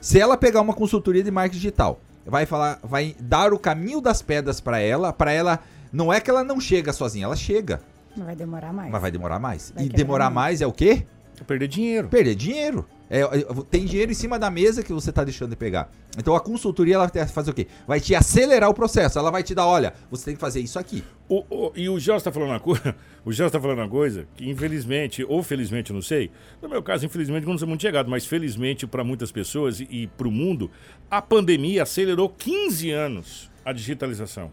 se 0.00 0.18
ela 0.18 0.36
pegar 0.36 0.60
uma 0.60 0.74
consultoria 0.74 1.22
de 1.22 1.30
marketing 1.30 1.58
digital, 1.58 2.00
vai 2.26 2.46
falar, 2.46 2.78
vai 2.82 3.14
dar 3.20 3.52
o 3.52 3.58
caminho 3.58 4.00
das 4.00 4.22
pedras 4.22 4.60
para 4.60 4.80
ela, 4.80 5.12
para 5.12 5.32
ela, 5.32 5.60
não 5.92 6.12
é 6.12 6.20
que 6.20 6.30
ela 6.30 6.42
não 6.42 6.60
chega 6.60 6.92
sozinha, 6.92 7.24
ela 7.26 7.36
chega, 7.36 7.80
Não 8.16 8.24
vai 8.26 8.34
demorar 8.34 8.72
mais. 8.72 8.90
mas 8.90 9.00
vai 9.00 9.10
demorar 9.10 9.38
mais. 9.38 9.72
Vai 9.74 9.84
e 9.84 9.88
demorar 9.88 10.30
mais 10.30 10.60
é 10.60 10.66
o 10.66 10.72
quê? 10.72 11.06
perder 11.46 11.68
dinheiro. 11.68 12.08
Perder 12.08 12.34
dinheiro. 12.34 12.84
É, 13.10 13.22
tem 13.70 13.84
dinheiro 13.86 14.12
em 14.12 14.14
cima 14.14 14.38
da 14.38 14.50
mesa 14.50 14.82
que 14.82 14.92
você 14.92 15.08
está 15.10 15.24
deixando 15.24 15.50
de 15.50 15.56
pegar. 15.56 15.90
Então 16.18 16.34
a 16.36 16.40
consultoria 16.40 16.96
ela 16.96 17.08
fazer 17.28 17.50
o 17.50 17.54
quê? 17.54 17.66
Vai 17.86 18.00
te 18.00 18.14
acelerar 18.14 18.68
o 18.68 18.74
processo. 18.74 19.18
Ela 19.18 19.30
vai 19.30 19.42
te 19.42 19.54
dar, 19.54 19.66
olha, 19.66 19.94
você 20.10 20.26
tem 20.26 20.34
que 20.34 20.40
fazer 20.40 20.60
isso 20.60 20.78
aqui. 20.78 21.02
O- 21.28 21.44
o- 21.48 21.72
e 21.74 21.88
o 21.88 21.98
Gelson 21.98 22.18
está 22.18 22.32
falando 22.32 22.50
uma 22.50 22.60
coisa. 22.60 22.94
O 23.24 23.32
Gelson 23.32 23.46
está 23.48 23.60
falando 23.60 23.78
uma 23.80 23.88
coisa 23.88 24.26
que, 24.36 24.48
infelizmente, 24.48 25.22
ou 25.28 25.42
felizmente, 25.42 25.92
não 25.92 26.00
sei. 26.00 26.30
No 26.62 26.68
meu 26.68 26.82
caso, 26.82 27.04
infelizmente, 27.04 27.46
não 27.46 27.58
sou 27.58 27.68
muito 27.68 27.82
chegado, 27.82 28.08
mas 28.10 28.24
felizmente 28.24 28.86
para 28.86 29.04
muitas 29.04 29.30
pessoas 29.30 29.80
e, 29.80 29.88
e 29.90 30.06
para 30.06 30.26
o 30.26 30.30
mundo, 30.30 30.70
a 31.10 31.20
pandemia 31.20 31.82
acelerou 31.82 32.28
15 32.30 32.90
anos 32.90 33.50
a 33.64 33.72
digitalização. 33.72 34.50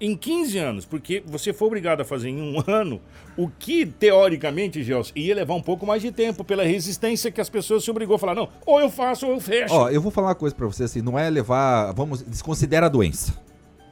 Em 0.00 0.16
15 0.16 0.58
anos, 0.58 0.84
porque 0.84 1.22
você 1.26 1.52
foi 1.52 1.66
obrigado 1.66 2.00
a 2.00 2.04
fazer 2.04 2.28
em 2.28 2.40
um 2.40 2.62
ano 2.70 3.00
o 3.36 3.48
que, 3.48 3.84
teoricamente, 3.86 4.82
Gelson, 4.82 5.12
ia 5.14 5.34
levar 5.34 5.54
um 5.54 5.62
pouco 5.62 5.86
mais 5.86 6.02
de 6.02 6.10
tempo 6.12 6.42
pela 6.44 6.62
resistência 6.64 7.30
que 7.30 7.40
as 7.40 7.48
pessoas 7.50 7.84
se 7.84 7.90
obrigou 7.90 8.16
a 8.16 8.18
falar, 8.18 8.34
não, 8.34 8.48
ou 8.64 8.80
eu 8.80 8.90
faço 8.90 9.26
ou 9.26 9.32
eu 9.32 9.40
fecho. 9.40 9.74
Ó, 9.74 9.88
eu 9.90 10.00
vou 10.00 10.10
falar 10.10 10.28
uma 10.28 10.34
coisa 10.34 10.54
pra 10.54 10.66
você, 10.66 10.84
assim, 10.84 11.02
não 11.02 11.18
é 11.18 11.28
levar, 11.28 11.92
vamos, 11.92 12.22
desconsidera 12.22 12.86
a 12.86 12.88
doença. 12.88 13.34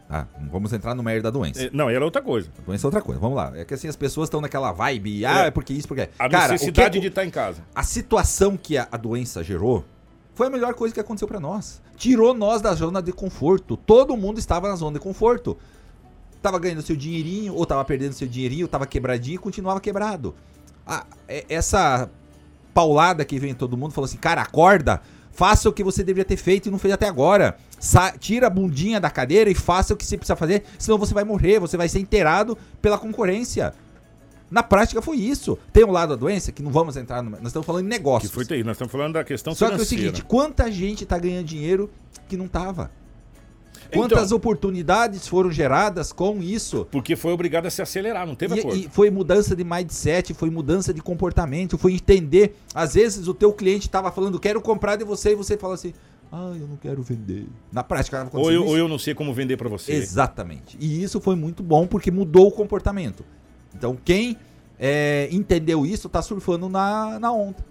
Tá? 0.09 0.29
Não 0.39 0.51
vamos 0.51 0.73
entrar 0.73 0.95
no 0.95 1.03
mérito 1.03 1.25
da 1.25 1.31
doença. 1.31 1.65
É, 1.65 1.71
não, 1.73 1.89
era 1.89 2.05
outra 2.05 2.21
coisa. 2.21 2.49
A 2.59 2.63
doença 2.63 2.87
é 2.87 2.89
outra 2.89 3.01
coisa, 3.03 3.19
vamos 3.21 3.37
lá. 3.37 3.53
É 3.57 3.65
que 3.65 3.73
assim, 3.75 3.89
as 3.89 3.97
pessoas 3.97 4.27
estão 4.27 4.41
naquela 4.41 4.71
vibe, 4.71 5.25
ah, 5.25 5.45
É. 5.45 5.47
é 5.47 5.51
porque 5.51 5.73
isso, 5.73 5.89
porque... 5.89 6.03
A 6.19 6.29
Cara, 6.29 6.53
necessidade 6.53 6.93
que- 6.99 7.01
de 7.01 7.07
estar 7.09 7.25
em 7.25 7.31
casa. 7.31 7.63
a 7.75 7.83
situação 7.83 8.57
que 8.57 8.77
a, 8.77 8.87
a 8.93 8.97
doença 8.99 9.43
gerou 9.43 9.85
foi 10.35 10.47
a 10.49 10.51
melhor 10.51 10.75
coisa 10.75 10.93
que 10.93 11.01
aconteceu 11.01 11.27
pra 11.27 11.41
nós. 11.41 11.81
Tirou 11.97 12.35
nós 12.35 12.61
da 12.61 12.75
zona 12.75 13.01
de 13.03 13.13
conforto. 13.13 13.77
Todo 13.77 14.17
mundo 14.17 14.39
estava 14.39 14.69
na 14.69 14.77
zona 14.77 14.95
de 14.99 15.01
conforto. 15.01 15.57
Tava 16.45 16.59
ganhando 16.59 16.83
seu 16.83 16.95
dinheirinho, 16.95 17.55
ou 17.55 17.65
tava 17.65 17.83
perdendo 17.87 18.13
seu 18.13 18.29
dinheirinho, 18.29 18.69
tava 18.69 18.87
quebradinho 18.87 19.37
e 19.37 19.39
continuava 19.39 19.81
quebrado. 19.81 20.35
É- 21.27 21.47
essa 21.49 22.11
paulada 22.75 23.25
que 23.25 23.39
vem 23.39 23.53
em 23.53 23.55
todo 23.55 23.79
mundo 23.79 23.93
falou 23.95 24.05
assim: 24.05 24.19
cara, 24.19 24.43
acorda, 24.43 25.01
faça 25.33 25.71
o 25.71 25.73
que 25.73 25.83
você 25.83 26.03
deveria 26.05 26.27
ter 26.27 26.37
feito 26.37 26.69
e 26.69 26.71
não 26.71 26.79
fez 26.79 26.93
até 26.93 27.09
agora. 27.09 27.57
Sa- 27.81 28.13
tira 28.13 28.47
a 28.49 28.51
bundinha 28.51 29.01
da 29.01 29.09
cadeira 29.09 29.49
e 29.49 29.55
faça 29.55 29.95
o 29.95 29.97
que 29.97 30.05
você 30.05 30.19
precisa 30.19 30.37
fazer, 30.37 30.65
senão 30.79 30.99
você 30.99 31.15
vai 31.15 31.25
morrer, 31.25 31.59
você 31.59 31.79
vai 31.79 31.89
ser 31.89 31.99
inteirado 32.01 32.59
pela 32.83 32.99
concorrência. 32.99 33.73
Na 34.51 34.63
prática 34.63 35.01
foi 35.01 35.17
isso. 35.17 35.59
Tem 35.73 35.83
um 35.83 35.91
lado 35.91 36.11
da 36.11 36.17
doença 36.17 36.53
que 36.53 36.63
não 36.63 36.71
vamos 36.71 36.95
entrar 36.99 37.23
no. 37.23 37.31
Nós 37.31 37.47
estamos 37.47 37.65
falando 37.65 37.87
em 37.87 37.89
Que 37.89 37.97
negócios. 37.97 38.31
foi 38.31 38.45
terrível. 38.45 38.67
Nós 38.67 38.77
estamos 38.77 38.93
falando 38.93 39.15
da 39.15 39.25
questão 39.25 39.55
Só 39.55 39.65
que 39.69 39.73
é 39.73 39.77
o 39.77 39.79
financeira. 39.79 40.03
seguinte, 40.05 40.25
quanta 40.25 40.71
gente 40.71 41.07
tá 41.07 41.19
ganhando 41.19 41.47
dinheiro 41.47 41.91
que 42.29 42.37
não 42.37 42.47
tava? 43.88 44.05
Então- 44.07 44.17
Quantas 44.19 44.33
oportunidades 44.33 45.26
foram 45.29 45.50
geradas 45.50 46.12
com 46.12 46.43
isso? 46.43 46.87
Porque 46.91 47.17
foi 47.17 47.33
obrigado 47.33 47.67
a 47.67 47.71
se 47.71 47.81
acelerar, 47.83 48.26
não 48.26 48.35
teve 48.35 48.59
acordo. 48.61 48.76
E, 48.76 48.87
e 48.87 48.88
foi 48.88 49.11
mudança 49.11 49.55
de 49.55 49.64
mindset, 49.64 50.35
foi 50.35 50.50
mudança 50.50 50.93
de 50.93 51.00
comportamento, 51.03 51.76
foi 51.79 51.93
entender. 51.95 52.57
Às 52.75 52.95
vezes 52.95 53.29
o 53.29 53.35
teu 53.35 53.53
cliente 53.53 53.88
tava 53.91 54.11
falando, 54.11 54.38
quero 54.41 54.61
comprar 54.61 54.97
de 54.97 55.05
você, 55.05 55.33
e 55.33 55.35
você 55.35 55.57
fala 55.57 55.75
assim, 55.75 55.93
ah, 56.33 56.53
eu 56.59 56.67
não 56.67 56.76
quero 56.76 57.03
vender. 57.03 57.47
Na 57.73 57.85
prática, 57.85 58.25
não 58.25 58.41
ou, 58.41 58.50
eu, 58.50 58.67
ou 58.67 58.76
eu 58.76 58.88
não 58.88 58.99
sei 58.99 59.14
como 59.14 59.33
vender 59.33 59.57
pra 59.57 59.69
você. 59.69 59.93
Exatamente. 59.93 60.76
E 60.81 61.03
isso 61.03 61.21
foi 61.21 61.37
muito 61.37 61.62
bom 61.62 61.87
porque 61.87 62.11
mudou 62.11 62.49
o 62.49 62.53
comportamento. 62.53 63.25
Então 63.75 63.97
quem 64.05 64.37
é, 64.79 65.29
entendeu 65.31 65.87
isso 65.87 66.09
tá 66.09 66.21
surfando 66.23 66.69
na, 66.69 67.19
na 67.21 67.33
onda. 67.33 67.64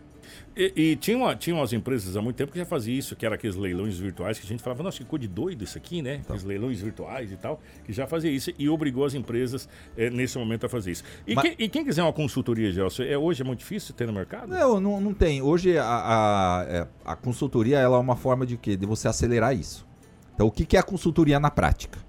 E, 0.55 0.71
e 0.75 0.95
tinha, 0.95 1.17
uma, 1.17 1.35
tinha 1.35 1.55
umas 1.55 1.73
empresas 1.73 2.15
há 2.15 2.21
muito 2.21 2.35
tempo 2.35 2.51
que 2.51 2.59
já 2.59 2.65
fazia 2.65 2.97
isso, 2.97 3.15
que 3.15 3.25
era 3.25 3.35
aqueles 3.35 3.55
leilões 3.55 3.97
virtuais, 3.97 4.37
que 4.39 4.45
a 4.45 4.49
gente 4.49 4.61
falava, 4.61 4.83
nossa, 4.83 4.99
que 4.99 5.05
coisa 5.05 5.21
de 5.21 5.27
doido 5.27 5.63
isso 5.63 5.77
aqui, 5.77 6.01
né? 6.01 6.21
Aqueles 6.23 6.43
leilões 6.43 6.79
virtuais 6.79 7.31
e 7.31 7.35
tal, 7.37 7.59
que 7.83 7.91
já 7.91 8.05
fazia 8.05 8.29
isso 8.29 8.51
e 8.57 8.69
obrigou 8.69 9.03
as 9.03 9.15
empresas 9.15 9.67
eh, 9.97 10.09
nesse 10.11 10.37
momento 10.37 10.65
a 10.65 10.69
fazer 10.69 10.91
isso. 10.91 11.03
E, 11.25 11.33
Mas- 11.33 11.43
quem, 11.43 11.55
e 11.57 11.69
quem 11.69 11.83
quiser 11.83 12.03
uma 12.03 12.13
consultoria, 12.13 12.71
Gelson, 12.71 13.03
é, 13.03 13.17
hoje 13.17 13.41
é 13.41 13.45
muito 13.45 13.59
difícil 13.59 13.95
ter 13.95 14.05
no 14.05 14.13
mercado? 14.13 14.49
Não, 14.49 14.79
não, 14.79 15.01
não 15.01 15.13
tem. 15.13 15.41
Hoje 15.41 15.75
a, 15.77 15.85
a, 15.85 16.65
é, 16.67 16.87
a 17.03 17.15
consultoria 17.15 17.79
ela 17.79 17.97
é 17.97 17.99
uma 17.99 18.15
forma 18.15 18.45
de 18.45 18.55
quê? 18.55 18.77
De 18.77 18.85
você 18.85 19.07
acelerar 19.07 19.55
isso. 19.55 19.87
Então 20.35 20.45
o 20.45 20.51
que, 20.51 20.65
que 20.65 20.77
é 20.77 20.79
a 20.79 20.83
consultoria 20.83 21.39
na 21.39 21.49
prática? 21.49 21.99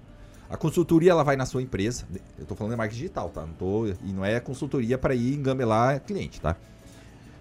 A 0.47 0.55
consultoria 0.55 1.09
ela 1.11 1.23
vai 1.23 1.35
na 1.35 1.47
sua 1.47 1.63
empresa. 1.63 2.05
Eu 2.37 2.43
estou 2.43 2.55
falando 2.55 2.73
de 2.73 2.77
marketing 2.77 3.01
digital, 3.01 3.29
tá? 3.29 3.41
Não 3.41 3.53
tô, 3.53 3.87
e 3.87 4.13
não 4.13 4.23
é 4.23 4.39
consultoria 4.39 4.97
para 4.97 5.15
ir 5.15 5.33
engamelar 5.33 5.99
cliente, 6.01 6.39
tá? 6.39 6.55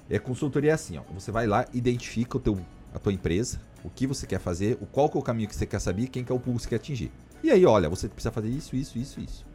É 0.08 0.18
consultoria 0.18 0.74
assim, 0.74 0.98
ó. 0.98 1.02
Você 1.14 1.30
vai 1.30 1.46
lá, 1.46 1.66
identifica 1.72 2.36
o 2.36 2.40
teu, 2.40 2.58
a 2.94 2.98
tua 2.98 3.12
empresa, 3.12 3.60
o 3.82 3.90
que 3.90 4.06
você 4.06 4.26
quer 4.26 4.38
fazer, 4.38 4.76
o 4.80 4.86
qual 4.86 5.08
que 5.08 5.16
é 5.16 5.20
o 5.20 5.22
caminho 5.22 5.48
que 5.48 5.54
você 5.56 5.66
quer 5.66 5.80
saber, 5.80 6.08
quem 6.08 6.22
que 6.24 6.30
é 6.30 6.34
o 6.34 6.38
público 6.38 6.58
que 6.58 6.62
você 6.64 6.68
quer 6.70 6.76
atingir. 6.76 7.10
E 7.42 7.50
aí, 7.50 7.64
olha, 7.66 7.88
você 7.88 8.08
precisa 8.08 8.30
fazer 8.32 8.48
isso, 8.48 8.74
isso, 8.76 8.98
isso, 8.98 9.20
isso. 9.20 9.46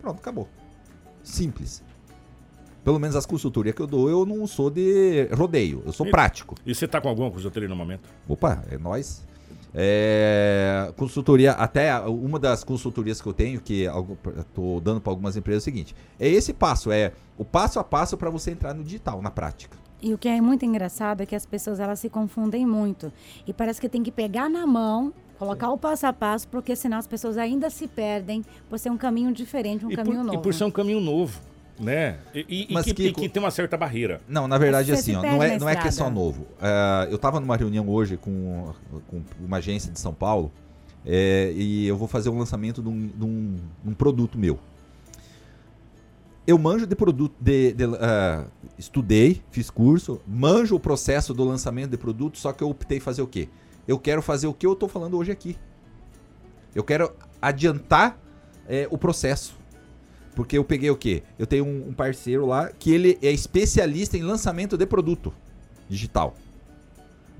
Pronto, 0.00 0.18
acabou. 0.18 0.48
Simples. 1.22 1.82
Pelo 2.84 2.98
menos 3.00 3.16
as 3.16 3.26
consultorias 3.26 3.74
que 3.74 3.82
eu 3.82 3.86
dou, 3.86 4.08
eu 4.08 4.24
não 4.24 4.46
sou 4.46 4.70
de 4.70 5.28
rodeio, 5.34 5.82
eu 5.84 5.92
sou 5.92 6.06
E- 6.06 6.10
prático. 6.10 6.54
E 6.64 6.74
você 6.74 6.86
tá 6.86 7.00
com 7.00 7.08
alguma 7.08 7.30
consultoria 7.30 7.68
no 7.68 7.74
momento? 7.74 8.08
Opa, 8.28 8.62
é 8.70 8.78
nós. 8.78 9.26
É, 9.78 10.90
consultoria, 10.96 11.52
até 11.52 11.98
uma 12.00 12.38
das 12.38 12.64
consultorias 12.64 13.20
que 13.20 13.28
eu 13.28 13.34
tenho, 13.34 13.60
que 13.60 13.82
eu 13.82 14.16
tô 14.54 14.80
dando 14.80 15.00
para 15.02 15.12
algumas 15.12 15.36
empresas, 15.36 15.58
é 15.58 15.62
o 15.62 15.64
seguinte: 15.64 15.94
é 16.18 16.28
esse 16.28 16.54
passo, 16.54 16.90
é 16.90 17.12
o 17.36 17.44
passo 17.44 17.78
a 17.78 17.84
passo 17.84 18.16
para 18.16 18.30
você 18.30 18.50
entrar 18.50 18.72
no 18.72 18.82
digital, 18.82 19.20
na 19.20 19.30
prática. 19.30 19.76
E 20.02 20.12
o 20.12 20.18
que 20.18 20.28
é 20.28 20.40
muito 20.40 20.64
engraçado 20.64 21.22
é 21.22 21.26
que 21.26 21.34
as 21.34 21.46
pessoas 21.46 21.80
elas 21.80 21.98
se 21.98 22.08
confundem 22.08 22.66
muito. 22.66 23.12
E 23.46 23.52
parece 23.52 23.80
que 23.80 23.88
tem 23.88 24.02
que 24.02 24.10
pegar 24.12 24.48
na 24.48 24.66
mão, 24.66 25.12
colocar 25.38 25.70
o 25.70 25.78
passo 25.78 26.06
a 26.06 26.12
passo, 26.12 26.46
porque 26.48 26.76
senão 26.76 26.98
as 26.98 27.06
pessoas 27.06 27.38
ainda 27.38 27.70
se 27.70 27.86
perdem 27.88 28.44
por 28.68 28.78
ser 28.78 28.90
um 28.90 28.96
caminho 28.98 29.32
diferente, 29.32 29.84
um 29.86 29.90
e, 29.90 29.96
caminho 29.96 30.16
por, 30.18 30.24
novo. 30.24 30.38
e 30.38 30.42
por 30.42 30.54
ser 30.54 30.64
um 30.64 30.70
caminho 30.70 31.00
novo, 31.00 31.40
né? 31.80 32.18
E, 32.34 32.40
e- 32.48 32.66
e 32.70 32.74
Mas, 32.74 32.84
que, 32.84 32.90
e 32.90 32.94
Kiko- 32.94 33.20
que 33.22 33.28
tem 33.28 33.42
uma 33.42 33.50
certa 33.50 33.76
barreira. 33.76 34.20
Não, 34.28 34.46
na 34.46 34.58
verdade, 34.58 34.88
Você 34.90 35.00
assim, 35.00 35.14
ó, 35.16 35.22
não 35.22 35.42
é, 35.42 35.58
não 35.58 35.68
é 35.68 35.76
que 35.76 35.88
é 35.88 35.90
só 35.90 36.10
novo. 36.10 36.46
É, 36.60 37.08
eu 37.10 37.18
tava 37.18 37.40
numa 37.40 37.56
reunião 37.56 37.88
hoje 37.88 38.16
com, 38.18 38.72
com 39.08 39.22
uma 39.40 39.56
agência 39.58 39.90
de 39.90 39.98
São 39.98 40.12
Paulo 40.12 40.52
é, 41.06 41.52
e 41.56 41.86
eu 41.86 41.96
vou 41.96 42.06
fazer 42.08 42.28
um 42.28 42.38
lançamento 42.38 42.82
de 42.82 42.88
um, 42.88 43.06
de 43.08 43.24
um- 43.24 43.56
um 43.86 43.94
produto 43.94 44.38
meu. 44.38 44.58
Eu 46.46 46.56
manjo 46.58 46.86
de 46.86 46.94
produto, 46.94 47.34
de, 47.40 47.72
de, 47.72 47.84
ah, 48.00 48.46
estudei, 48.78 49.42
fiz 49.50 49.68
curso, 49.68 50.20
manjo 50.26 50.76
o 50.76 50.80
processo 50.80 51.34
do 51.34 51.42
lançamento 51.42 51.90
de 51.90 51.96
produto, 51.96 52.38
só 52.38 52.52
que 52.52 52.62
eu 52.62 52.70
optei 52.70 53.00
fazer 53.00 53.20
o 53.20 53.26
quê? 53.26 53.48
Eu 53.86 53.98
quero 53.98 54.22
fazer 54.22 54.46
o 54.46 54.54
que 54.54 54.66
eu 54.66 54.76
tô 54.76 54.86
falando 54.86 55.16
hoje 55.16 55.32
aqui. 55.32 55.56
Eu 56.74 56.84
quero 56.84 57.12
adiantar 57.42 58.18
é, 58.68 58.86
o 58.90 58.98
processo. 58.98 59.56
Porque 60.34 60.58
eu 60.58 60.64
peguei 60.64 60.90
o 60.90 60.96
quê? 60.96 61.22
Eu 61.38 61.46
tenho 61.46 61.64
um, 61.64 61.88
um 61.88 61.94
parceiro 61.94 62.46
lá 62.46 62.68
que 62.68 62.92
ele 62.92 63.18
é 63.22 63.32
especialista 63.32 64.16
em 64.16 64.22
lançamento 64.22 64.76
de 64.76 64.86
produto 64.86 65.32
digital. 65.88 66.36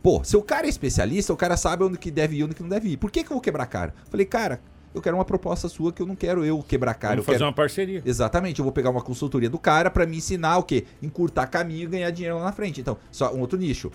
Pô, 0.02 0.24
se 0.24 0.36
o 0.36 0.42
cara 0.42 0.66
é 0.66 0.70
especialista, 0.70 1.32
o 1.32 1.36
cara 1.36 1.56
sabe 1.56 1.84
onde 1.84 1.98
que 1.98 2.10
deve 2.10 2.36
ir 2.36 2.38
e 2.38 2.44
onde 2.44 2.54
que 2.54 2.62
não 2.62 2.70
deve 2.70 2.88
ir. 2.88 2.96
Por 2.96 3.10
que, 3.10 3.22
que 3.22 3.30
eu 3.30 3.34
vou 3.34 3.40
quebrar 3.40 3.64
a 3.64 3.66
cara? 3.66 3.94
Falei, 4.08 4.24
cara, 4.24 4.60
eu 4.94 5.02
quero 5.02 5.16
uma 5.16 5.24
proposta 5.24 5.68
sua 5.68 5.92
que 5.92 6.00
eu 6.00 6.06
não 6.06 6.16
quero 6.16 6.44
eu 6.44 6.62
quebrar 6.62 6.94
cara. 6.94 7.14
Vamos 7.14 7.22
eu 7.22 7.26
fazer 7.26 7.38
quero... 7.38 7.48
uma 7.48 7.54
parceria. 7.54 8.02
Exatamente, 8.04 8.60
eu 8.60 8.64
vou 8.64 8.72
pegar 8.72 8.90
uma 8.90 9.02
consultoria 9.02 9.50
do 9.50 9.58
cara 9.58 9.90
pra 9.90 10.06
me 10.06 10.16
ensinar 10.16 10.58
o 10.58 10.62
quê? 10.62 10.84
Encurtar 11.02 11.46
caminho 11.46 11.84
e 11.84 11.86
ganhar 11.86 12.10
dinheiro 12.10 12.38
lá 12.38 12.44
na 12.44 12.52
frente. 12.52 12.80
Então, 12.80 12.96
só 13.10 13.34
um 13.34 13.40
outro 13.40 13.58
nicho. 13.58 13.92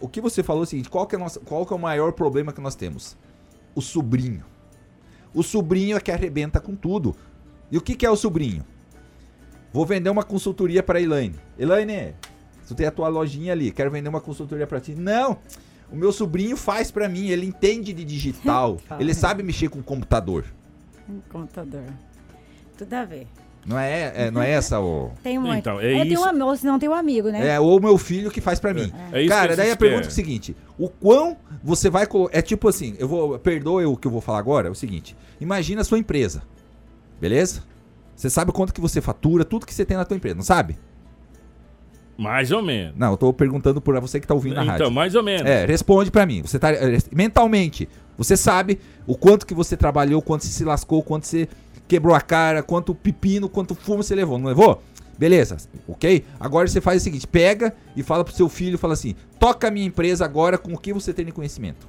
O 0.00 0.08
que 0.08 0.20
você 0.20 0.42
falou 0.42 0.62
é 0.62 0.64
o 0.64 0.66
seguinte, 0.66 0.88
qual 0.88 1.06
que 1.06 1.16
é, 1.16 1.18
nossa, 1.18 1.40
qual 1.40 1.66
que 1.66 1.72
é 1.72 1.76
o 1.76 1.78
maior 1.78 2.12
problema 2.12 2.52
que 2.52 2.60
nós 2.60 2.74
temos? 2.74 3.16
O 3.74 3.80
sobrinho. 3.80 4.44
O 5.34 5.42
sobrinho 5.42 5.96
é 5.96 6.00
que 6.00 6.10
arrebenta 6.10 6.60
com 6.60 6.74
tudo. 6.74 7.14
E 7.70 7.76
o 7.76 7.80
que, 7.80 7.94
que 7.94 8.06
é 8.06 8.10
o 8.10 8.16
sobrinho? 8.16 8.64
Vou 9.72 9.84
vender 9.84 10.08
uma 10.08 10.22
consultoria 10.22 10.82
pra 10.82 11.00
Elaine. 11.00 11.34
Elaine, 11.58 12.14
tu 12.66 12.74
tem 12.74 12.86
a 12.86 12.90
tua 12.90 13.08
lojinha 13.08 13.52
ali, 13.52 13.70
quero 13.70 13.90
vender 13.90 14.08
uma 14.08 14.20
consultoria 14.20 14.66
pra 14.66 14.80
ti. 14.80 14.94
Não! 14.94 15.38
O 15.90 15.96
meu 15.96 16.12
sobrinho 16.12 16.56
faz 16.56 16.90
pra 16.90 17.08
mim, 17.08 17.28
ele 17.28 17.46
entende 17.46 17.92
de 17.92 18.04
digital, 18.04 18.78
ele 18.98 19.14
sabe 19.14 19.42
mexer 19.42 19.68
com 19.68 19.82
computador. 19.82 20.44
Um 21.08 21.20
computador. 21.30 21.84
Tudo 22.76 22.92
a 22.92 23.04
ver. 23.04 23.26
Não 23.64 23.76
é, 23.78 24.12
é- 24.26 24.30
não 24.30 24.40
é 24.40 24.50
essa 24.50 24.78
o 24.80 25.10
Tem 25.24 25.38
um, 25.38 25.52
Então, 25.54 25.80
é 25.80 25.90
tem 26.02 26.12
isso. 26.12 26.22
um 26.22 26.24
amigo, 26.24 26.44
ou 26.44 26.56
se 26.56 26.64
não 26.66 26.78
tem 26.78 26.88
um 26.88 26.94
amigo, 26.94 27.30
né? 27.30 27.48
É, 27.48 27.58
ou 27.60 27.80
meu 27.80 27.98
filho 27.98 28.30
que 28.30 28.40
faz 28.40 28.60
pra 28.60 28.72
mim. 28.72 28.92
É 29.12 29.22
isso 29.22 29.28
Cara, 29.28 29.56
daí 29.56 29.70
a 29.72 29.76
pergunta 29.76 30.06
é 30.06 30.08
o 30.08 30.12
seguinte: 30.12 30.56
o 30.78 30.88
quão 30.88 31.36
você 31.64 31.90
vai 31.90 32.06
colocar. 32.06 32.36
É 32.38 32.42
tipo 32.42 32.68
assim, 32.68 32.94
eu 32.98 33.08
vou. 33.08 33.38
Perdoe 33.38 33.84
o 33.86 33.96
que 33.96 34.06
eu 34.06 34.10
vou 34.10 34.20
falar 34.20 34.38
agora, 34.38 34.68
é 34.68 34.70
o 34.70 34.74
seguinte: 34.74 35.16
imagina 35.40 35.80
a 35.80 35.84
sua 35.84 35.98
empresa. 35.98 36.42
Beleza? 37.20 37.62
Você 38.14 38.30
sabe 38.30 38.52
quanto 38.52 38.72
que 38.72 38.80
você 38.80 39.00
fatura, 39.00 39.44
tudo 39.44 39.66
que 39.66 39.74
você 39.74 39.84
tem 39.84 39.96
na 39.96 40.04
tua 40.04 40.16
empresa, 40.16 40.36
não 40.36 40.42
sabe? 40.42 40.78
Mais 42.18 42.50
ou 42.50 42.62
menos. 42.62 42.94
Não, 42.96 43.10
eu 43.12 43.16
tô 43.16 43.32
perguntando 43.32 43.80
pra 43.80 44.00
você 44.00 44.18
que 44.18 44.26
tá 44.26 44.32
ouvindo 44.34 44.54
na 44.54 44.62
Então, 44.62 44.72
rádio. 44.72 44.90
mais 44.90 45.14
ou 45.14 45.22
menos. 45.22 45.46
É, 45.46 45.66
responde 45.66 46.10
pra 46.10 46.24
mim. 46.24 46.40
Você 46.42 46.58
tá 46.58 46.72
é, 46.72 46.98
mentalmente, 47.12 47.88
você 48.16 48.36
sabe 48.36 48.78
o 49.06 49.16
quanto 49.16 49.46
que 49.46 49.52
você 49.54 49.76
trabalhou, 49.76 50.22
quanto 50.22 50.44
você 50.44 50.52
se 50.52 50.64
lascou, 50.64 51.02
quanto 51.02 51.26
você 51.26 51.46
quebrou 51.86 52.14
a 52.14 52.20
cara, 52.20 52.62
quanto 52.62 52.94
pepino, 52.94 53.48
quanto 53.48 53.74
fumo 53.74 54.02
você 54.02 54.14
levou, 54.14 54.38
não 54.38 54.48
levou? 54.48 54.82
Beleza, 55.18 55.56
ok? 55.88 56.24
Agora 56.38 56.66
você 56.68 56.80
faz 56.80 57.00
o 57.00 57.04
seguinte, 57.04 57.26
pega 57.26 57.74
e 57.94 58.02
fala 58.02 58.24
pro 58.24 58.34
seu 58.34 58.48
filho, 58.48 58.76
fala 58.76 58.92
assim, 58.94 59.14
toca 59.38 59.68
a 59.68 59.70
minha 59.70 59.86
empresa 59.86 60.24
agora 60.24 60.58
com 60.58 60.72
o 60.74 60.78
que 60.78 60.92
você 60.92 61.12
tem 61.12 61.24
de 61.24 61.32
conhecimento. 61.32 61.86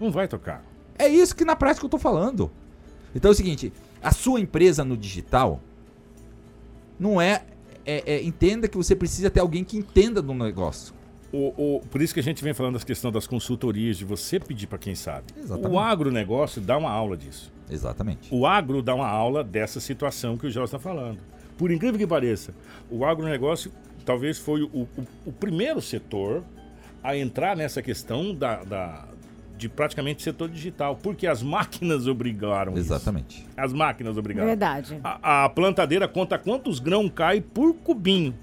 Não 0.00 0.10
vai 0.10 0.26
tocar. 0.26 0.64
É 0.98 1.06
isso 1.08 1.34
que 1.36 1.44
na 1.44 1.54
prática 1.54 1.84
eu 1.86 1.90
tô 1.90 1.98
falando. 1.98 2.50
Então 3.14 3.30
é 3.30 3.32
o 3.32 3.36
seguinte, 3.36 3.72
a 4.02 4.12
sua 4.12 4.40
empresa 4.40 4.84
no 4.84 4.96
digital 4.96 5.60
não 6.98 7.20
é, 7.20 7.42
é- 7.86 8.02
é- 8.16 8.22
entenda 8.22 8.66
que 8.68 8.76
você 8.76 8.94
precisa 8.96 9.30
ter 9.30 9.40
alguém 9.40 9.62
que 9.64 9.76
entenda 9.76 10.20
do 10.20 10.34
negócio. 10.34 10.94
O, 11.32 11.76
o- 11.76 11.80
por 11.90 12.00
isso 12.02 12.14
que 12.14 12.20
a 12.20 12.22
gente 12.22 12.42
vem 12.42 12.52
falando 12.54 12.74
das 12.74 12.84
questões 12.84 13.12
das 13.12 13.26
consultorias, 13.26 13.96
de 13.96 14.04
você 14.04 14.38
pedir 14.40 14.66
para 14.66 14.78
quem 14.78 14.94
sabe. 14.94 15.24
Exatamente. 15.36 15.72
O 15.74 15.78
agronegócio 15.78 16.60
dá 16.62 16.76
uma 16.78 16.90
aula 16.90 17.16
disso. 17.16 17.52
Exatamente. 17.70 18.28
O 18.32 18.46
agro 18.46 18.80
dá 18.82 18.94
uma 18.94 19.08
aula 19.08 19.42
dessa 19.42 19.80
situação 19.80 20.36
que 20.38 20.46
o 20.46 20.50
Jorge 20.50 20.66
está 20.68 20.78
falando. 20.78 21.18
Por 21.58 21.70
incrível 21.70 21.98
que 21.98 22.06
pareça, 22.06 22.54
o 22.90 23.04
agronegócio 23.04 23.72
talvez 24.04 24.38
foi 24.38 24.62
o, 24.62 24.66
o- 24.82 24.88
o 25.26 25.32
primeiro 25.32 25.80
setor 25.82 26.44
a 27.02 27.16
entrar 27.16 27.56
nessa 27.56 27.82
questão 27.82 28.34
da, 28.34 28.62
da- 28.62 29.08
de 29.56 29.68
praticamente 29.68 30.22
setor 30.22 30.48
digital, 30.48 30.96
porque 31.02 31.26
as 31.26 31.42
máquinas 31.42 32.06
obrigaram 32.06 32.72
isso. 32.72 32.80
Exatamente. 32.82 33.46
As 33.56 33.72
máquinas 33.72 34.16
obrigaram. 34.16 34.48
Verdade. 34.48 34.98
A, 35.02 35.44
a 35.44 35.48
plantadeira 35.48 36.06
conta 36.06 36.38
quantos 36.38 36.78
grãos 36.78 37.10
cai 37.14 37.40
por 37.40 37.74
cubinho. 37.74 38.34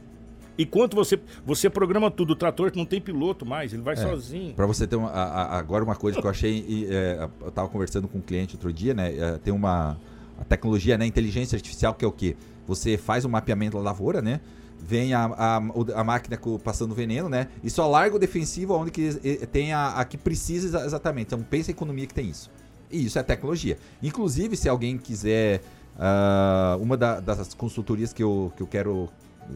E 0.57 0.65
quanto 0.65 0.95
você 0.95 1.19
você 1.45 1.67
programa 1.69 2.11
tudo, 2.11 2.31
o 2.31 2.35
trator 2.35 2.71
não 2.75 2.85
tem 2.85 3.01
piloto 3.01 3.43
mais, 3.45 3.73
ele 3.73 3.81
vai 3.81 3.93
É. 3.93 3.97
sozinho. 3.97 4.53
Para 4.53 4.67
você 4.67 4.85
ter 4.85 4.95
uma, 4.95 5.09
a- 5.09 5.23
a- 5.55 5.57
agora 5.57 5.83
uma 5.83 5.95
coisa 5.95 6.19
que 6.21 6.25
eu 6.25 6.29
achei, 6.29 6.63
e, 6.67 6.85
é, 6.91 7.27
eu 7.41 7.47
estava 7.49 7.67
conversando 7.69 8.07
com 8.07 8.19
um 8.19 8.21
cliente 8.21 8.55
outro 8.55 8.71
dia, 8.71 8.93
né? 8.93 9.15
é, 9.17 9.37
tem 9.39 9.51
uma 9.53 9.97
a 10.39 10.43
tecnologia, 10.43 10.97
né? 10.97 11.05
Inteligência 11.05 11.55
artificial 11.55 11.93
que 11.93 12.03
é 12.03 12.07
o 12.07 12.11
quê? 12.11 12.35
Você 12.67 12.97
faz 12.97 13.23
o 13.25 13.29
mapeamento 13.29 13.77
da 13.77 13.83
lavoura, 13.83 14.21
né? 14.21 14.39
Vem 14.85 15.13
a, 15.13 15.25
a, 15.25 15.55
a 15.95 16.03
máquina 16.03 16.37
passando 16.61 16.93
veneno, 16.93 17.29
né? 17.29 17.47
E 17.63 17.69
só 17.69 17.87
larga 17.87 18.17
o 18.17 18.19
defensivo 18.19 18.73
onde 18.75 18.91
que 18.91 19.17
eh, 19.23 19.45
tem 19.45 19.71
a, 19.71 19.91
a 19.99 20.03
que 20.05 20.17
precisa 20.17 20.67
exa- 20.67 20.85
exatamente. 20.85 21.27
Então 21.27 21.41
pensa 21.41 21.71
a 21.71 21.73
economia 21.73 22.05
que 22.05 22.13
tem 22.13 22.27
isso. 22.29 22.51
E 22.91 23.05
isso 23.05 23.17
é 23.17 23.23
tecnologia. 23.23 23.77
Inclusive, 24.01 24.57
se 24.57 24.67
alguém 24.67 24.97
quiser 24.97 25.61
ah, 25.97 26.77
uma 26.81 26.97
da- 26.97 27.19
das 27.21 27.53
consultorias 27.53 28.11
que 28.11 28.21
eu, 28.21 28.51
que 28.57 28.61
eu 28.61 28.67
quero 28.67 29.09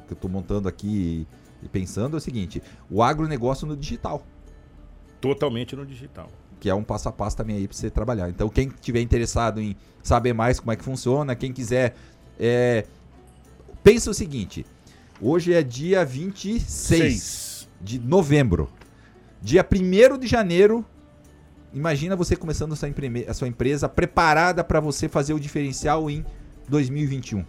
que 0.07 0.13
eu 0.13 0.15
estou 0.15 0.29
montando 0.31 0.67
aqui 0.69 1.25
e, 1.61 1.65
e 1.65 1.67
pensando 1.69 2.15
é 2.15 2.19
o 2.19 2.21
seguinte: 2.21 2.63
o 2.89 3.03
agronegócio 3.03 3.67
no 3.67 3.75
digital 3.75 4.23
Totalmente 5.19 5.75
no 5.75 5.85
digital. 5.85 6.29
que 6.59 6.69
é 6.69 6.73
um 6.75 6.83
passo 6.83 7.09
a 7.09 7.11
passo 7.11 7.35
também 7.35 7.57
aí 7.57 7.67
para 7.67 7.75
você 7.75 7.89
trabalhar. 7.89 8.29
Então, 8.29 8.47
quem 8.49 8.69
tiver 8.69 9.01
interessado 9.01 9.59
em 9.59 9.75
saber 10.03 10.31
mais 10.33 10.59
como 10.59 10.71
é 10.71 10.75
que 10.75 10.83
funciona, 10.83 11.35
quem 11.35 11.51
quiser. 11.51 11.95
É... 12.39 12.85
Pensa 13.83 14.11
o 14.11 14.13
seguinte: 14.13 14.65
hoje 15.21 15.53
é 15.53 15.61
dia 15.63 16.03
26 16.05 16.63
Seis. 16.63 17.67
de 17.81 17.99
novembro. 17.99 18.69
Dia 19.41 19.65
1 19.69 20.17
de 20.17 20.27
janeiro. 20.27 20.85
Imagina 21.73 22.15
você 22.15 22.35
começando 22.35 22.73
a 22.73 22.75
sua, 22.75 22.89
a 23.27 23.33
sua 23.33 23.47
empresa 23.47 23.87
preparada 23.89 24.63
para 24.63 24.79
você 24.79 25.07
fazer 25.07 25.33
o 25.33 25.39
diferencial 25.39 26.09
em 26.09 26.25
2021. 26.69 27.43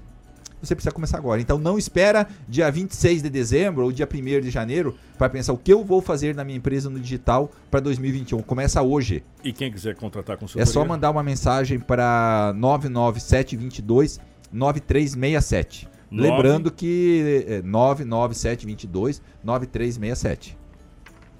Você 0.60 0.74
precisa 0.74 0.90
começar 0.92 1.18
agora. 1.18 1.40
Então 1.40 1.56
não 1.56 1.78
espera 1.78 2.26
dia 2.48 2.68
26 2.70 3.22
de 3.22 3.30
dezembro 3.30 3.84
ou 3.84 3.92
dia 3.92 4.08
1 4.12 4.40
de 4.40 4.50
janeiro 4.50 4.96
para 5.16 5.28
pensar 5.28 5.52
o 5.52 5.56
que 5.58 5.72
eu 5.72 5.84
vou 5.84 6.02
fazer 6.02 6.34
na 6.34 6.42
minha 6.44 6.58
empresa 6.58 6.90
no 6.90 6.98
digital 6.98 7.50
para 7.70 7.78
2021. 7.78 8.42
Começa 8.42 8.82
hoje. 8.82 9.22
E 9.44 9.52
quem 9.52 9.70
quiser 9.70 9.94
contratar 9.94 10.34
É 10.36 10.38
consultoria? 10.40 10.66
só 10.66 10.84
mandar 10.84 11.10
uma 11.12 11.22
mensagem 11.22 11.78
para 11.78 12.52
99722 12.56 14.18
9367. 14.52 15.88
Nove- 16.10 16.30
Lembrando 16.30 16.70
que 16.70 17.44
é 17.46 17.62
99722 17.62 19.20
9367. 19.44 20.56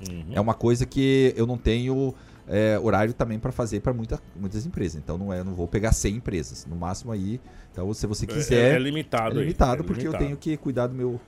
Uhum. 0.08 0.25
É 0.32 0.40
uma 0.40 0.54
coisa 0.54 0.84
que 0.87 1.32
eu 1.37 1.46
não 1.46 1.56
tenho 1.56 2.14
é, 2.46 2.78
horário 2.78 3.12
também 3.12 3.38
para 3.38 3.50
fazer 3.52 3.80
para 3.80 3.92
muita, 3.92 4.20
muitas 4.38 4.64
empresas. 4.64 5.00
Então 5.02 5.18
não 5.18 5.32
é, 5.32 5.42
não 5.42 5.54
vou 5.54 5.66
pegar 5.66 5.92
100 5.92 6.16
empresas, 6.16 6.66
no 6.66 6.76
máximo 6.76 7.12
aí. 7.12 7.40
Então 7.72 7.92
se 7.94 8.06
você 8.06 8.25
É- 8.25 8.28
quiser, 8.28 8.72
é, 8.72 8.76
é, 8.76 8.78
limitado. 8.78 9.37
aí. 9.38 9.44
limitado 9.44 9.82
É 9.82 9.87
porque 9.87 10.00
eu 10.02 10.12
limitado. 10.12 10.25
tenho 10.25 10.37
que 10.37 10.56
cuidar 10.56 10.87
do 10.87 10.94
meu, 10.94 11.20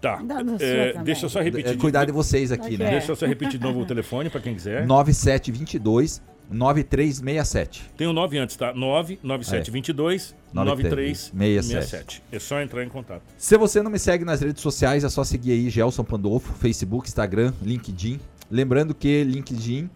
Tá. 0.00 0.18
É, 0.60 0.92
também. 0.92 1.04
deixa 1.04 1.26
eu 1.26 1.30
só 1.30 1.40
repetir. 1.42 1.72
é, 1.72 1.76
cuidar 1.76 2.06
de 2.06 2.12
vocês 2.12 2.50
aqui, 2.50 2.78
né? 2.78 2.90
Deixa 2.90 3.12
eu 3.12 3.16
só 3.16 3.26
repetir 3.26 3.58
de 3.60 3.64
novo 3.66 3.80
o 3.80 3.84
telefone 3.86 4.30
para 4.30 4.40
quem 4.40 4.54
quiser. 4.54 4.86
9722 4.86 6.22
9367. 6.50 7.90
Tem 7.96 8.06
o 8.06 8.12
9 8.12 8.38
antes, 8.38 8.56
tá? 8.56 8.72
99722 8.74 10.34
9367. 10.52 12.22
É 12.32 12.38
só 12.38 12.60
entrar 12.60 12.84
em 12.84 12.88
contato. 12.88 13.22
Se 13.38 13.56
você 13.56 13.82
não 13.82 13.90
me 13.90 13.98
segue 13.98 14.24
nas 14.24 14.40
redes 14.40 14.60
sociais, 14.60 15.04
é 15.04 15.08
só 15.08 15.22
seguir 15.22 15.52
aí 15.52 15.70
Gelson 15.70 16.04
Pandolfo, 16.04 16.52
Facebook, 16.54 17.08
Instagram, 17.08 17.52
LinkedIn. 17.62 18.18
Lembrando 18.50 18.94
que 18.94 19.22
LinkedIn 19.22 19.88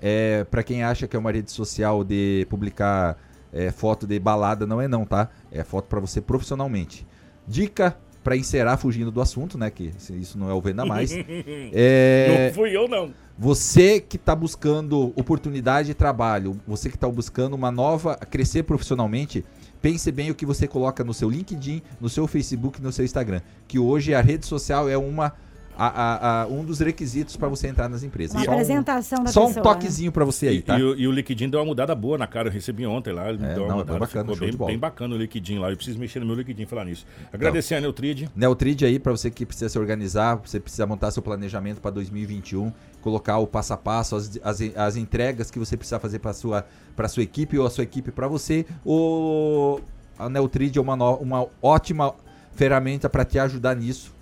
é 0.00 0.44
para 0.44 0.62
quem 0.62 0.82
acha 0.82 1.06
que 1.06 1.14
é 1.14 1.18
uma 1.18 1.30
rede 1.30 1.50
social 1.50 2.02
de 2.02 2.46
publicar 2.48 3.18
é, 3.52 3.70
foto 3.70 4.06
de 4.06 4.18
balada, 4.18 4.66
não 4.66 4.80
é 4.80 4.88
não, 4.88 5.04
tá? 5.04 5.28
É 5.52 5.62
foto 5.62 5.86
para 5.86 6.00
você 6.00 6.20
profissionalmente. 6.20 7.06
Dica 7.46 7.96
para 8.28 8.36
encerrar 8.36 8.76
fugindo 8.76 9.10
do 9.10 9.22
assunto, 9.22 9.56
né? 9.56 9.70
Que 9.70 9.90
isso 10.10 10.36
não 10.36 10.50
é 10.50 10.52
o 10.52 10.60
Venda 10.60 10.84
Mais. 10.84 11.10
É, 11.72 12.48
Não 12.48 12.54
fui 12.54 12.76
eu, 12.76 12.86
não. 12.86 13.10
você 13.38 14.00
que 14.00 14.16
está 14.16 14.34
buscando 14.34 15.14
oportunidade 15.16 15.88
de 15.88 15.94
trabalho, 15.94 16.60
você 16.66 16.90
que 16.90 16.96
está 16.96 17.08
buscando 17.08 17.54
uma 17.54 17.70
nova, 17.70 18.16
crescer 18.16 18.64
profissionalmente, 18.64 19.44
pense 19.80 20.12
bem 20.12 20.30
o 20.30 20.34
que 20.34 20.44
você 20.44 20.68
coloca 20.68 21.02
no 21.02 21.14
seu 21.14 21.30
LinkedIn, 21.30 21.80
no 21.98 22.08
seu 22.10 22.26
Facebook, 22.26 22.82
no 22.82 22.92
seu 22.92 23.04
Instagram. 23.04 23.40
Que 23.66 23.78
hoje 23.78 24.14
a 24.14 24.20
rede 24.20 24.44
social 24.44 24.88
é 24.90 24.98
uma, 24.98 25.32
a- 25.78 25.86
a- 25.86 26.42
a- 26.42 26.46
um 26.48 26.64
dos 26.64 26.80
requisitos 26.80 27.36
para 27.36 27.46
você 27.48 27.68
entrar 27.68 27.88
nas 27.88 28.02
empresas. 28.02 28.34
Uma 28.34 28.44
Só 28.44 28.50
um- 28.50 28.54
apresentação 28.54 29.22
da 29.24 29.30
Só 29.30 29.44
um 29.44 29.46
pessoa, 29.48 29.62
toquezinho 29.62 30.10
para 30.10 30.24
você 30.24 30.48
aí, 30.48 30.56
E, 30.56 30.62
tá? 30.62 30.78
e 30.78 30.82
o, 30.82 30.94
e 30.98 31.06
o 31.06 31.12
Liquidinho 31.12 31.50
deu 31.50 31.60
uma 31.60 31.66
mudada 31.66 31.94
boa 31.94 32.18
na 32.18 32.26
cara. 32.26 32.48
Eu 32.48 32.52
recebi 32.52 32.84
ontem 32.84 33.12
lá. 33.12 33.28
Ele 33.30 33.44
É, 33.44 33.54
deu 33.54 33.62
uma 33.62 33.68
não, 33.68 33.74
é 33.76 33.78
mudada. 33.78 33.98
bacana, 34.00 34.32
ficou 34.34 34.48
bem, 34.48 34.66
bem 34.72 34.78
bacana 34.78 35.14
o 35.14 35.18
Liquidinho 35.18 35.60
lá. 35.62 35.70
Eu 35.70 35.76
preciso 35.76 35.98
mexer 35.98 36.18
no 36.18 36.26
meu 36.26 36.34
Liquidinho 36.34 36.66
falar 36.66 36.84
nisso. 36.84 37.06
Agradecer 37.32 37.76
a 37.76 37.80
Neutrid. 37.80 38.28
Neutrid 38.34 38.82
aí 38.82 38.98
para 38.98 39.12
você 39.12 39.30
que 39.30 39.46
precisa 39.46 39.68
se 39.68 39.78
organizar, 39.78 40.34
você 40.36 40.58
precisa 40.58 40.84
montar 40.86 41.12
seu 41.12 41.22
planejamento 41.22 41.80
para 41.80 41.92
2021, 41.92 42.72
colocar 43.00 43.38
o 43.38 43.46
passo 43.46 43.72
a 43.72 43.76
passo, 43.76 44.16
as, 44.16 44.38
as, 44.42 44.60
as 44.76 44.96
entregas 44.96 45.50
que 45.50 45.58
você 45.58 45.76
precisa 45.76 46.00
fazer 46.00 46.18
para 46.18 46.32
sua 46.32 46.66
para 46.96 47.06
sua 47.06 47.22
equipe 47.22 47.56
ou 47.56 47.64
a 47.64 47.70
sua 47.70 47.84
equipe 47.84 48.10
para 48.10 48.26
você. 48.26 48.66
O 48.84 49.80
a 50.18 50.28
Neutrid 50.28 50.76
é 50.76 50.80
uma, 50.80 50.96
no- 50.96 51.14
uma 51.18 51.46
ótima 51.62 52.12
ferramenta 52.52 53.08
para 53.08 53.24
te 53.24 53.38
ajudar 53.38 53.76
nisso, 53.76 54.12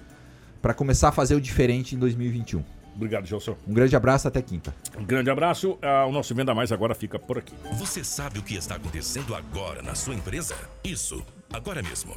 para 0.66 0.74
começar 0.74 1.10
a 1.10 1.12
fazer 1.12 1.36
o 1.36 1.40
diferente 1.40 1.94
em 1.94 1.98
2021. 1.98 2.60
Obrigado, 2.96 3.24
Gelson. 3.24 3.56
Um 3.68 3.72
grande 3.72 3.94
abraço, 3.94 4.26
até 4.26 4.42
quinta. 4.42 4.74
Um 4.98 5.04
grande 5.04 5.30
abraço. 5.30 5.78
Ah, 5.80 6.04
o 6.06 6.10
nosso 6.10 6.34
Venda 6.34 6.52
Mais 6.56 6.72
agora 6.72 6.92
fica 6.92 7.20
por 7.20 7.38
aqui. 7.38 7.54
Você 7.74 8.02
sabe 8.02 8.40
o 8.40 8.42
que 8.42 8.56
está 8.56 8.74
acontecendo 8.74 9.32
agora 9.32 9.80
na 9.80 9.94
sua 9.94 10.12
empresa? 10.12 10.56
Isso, 10.82 11.24
agora 11.52 11.84
mesmo. 11.84 12.16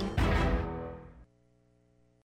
Thank 0.00 0.54
you. 0.54 0.59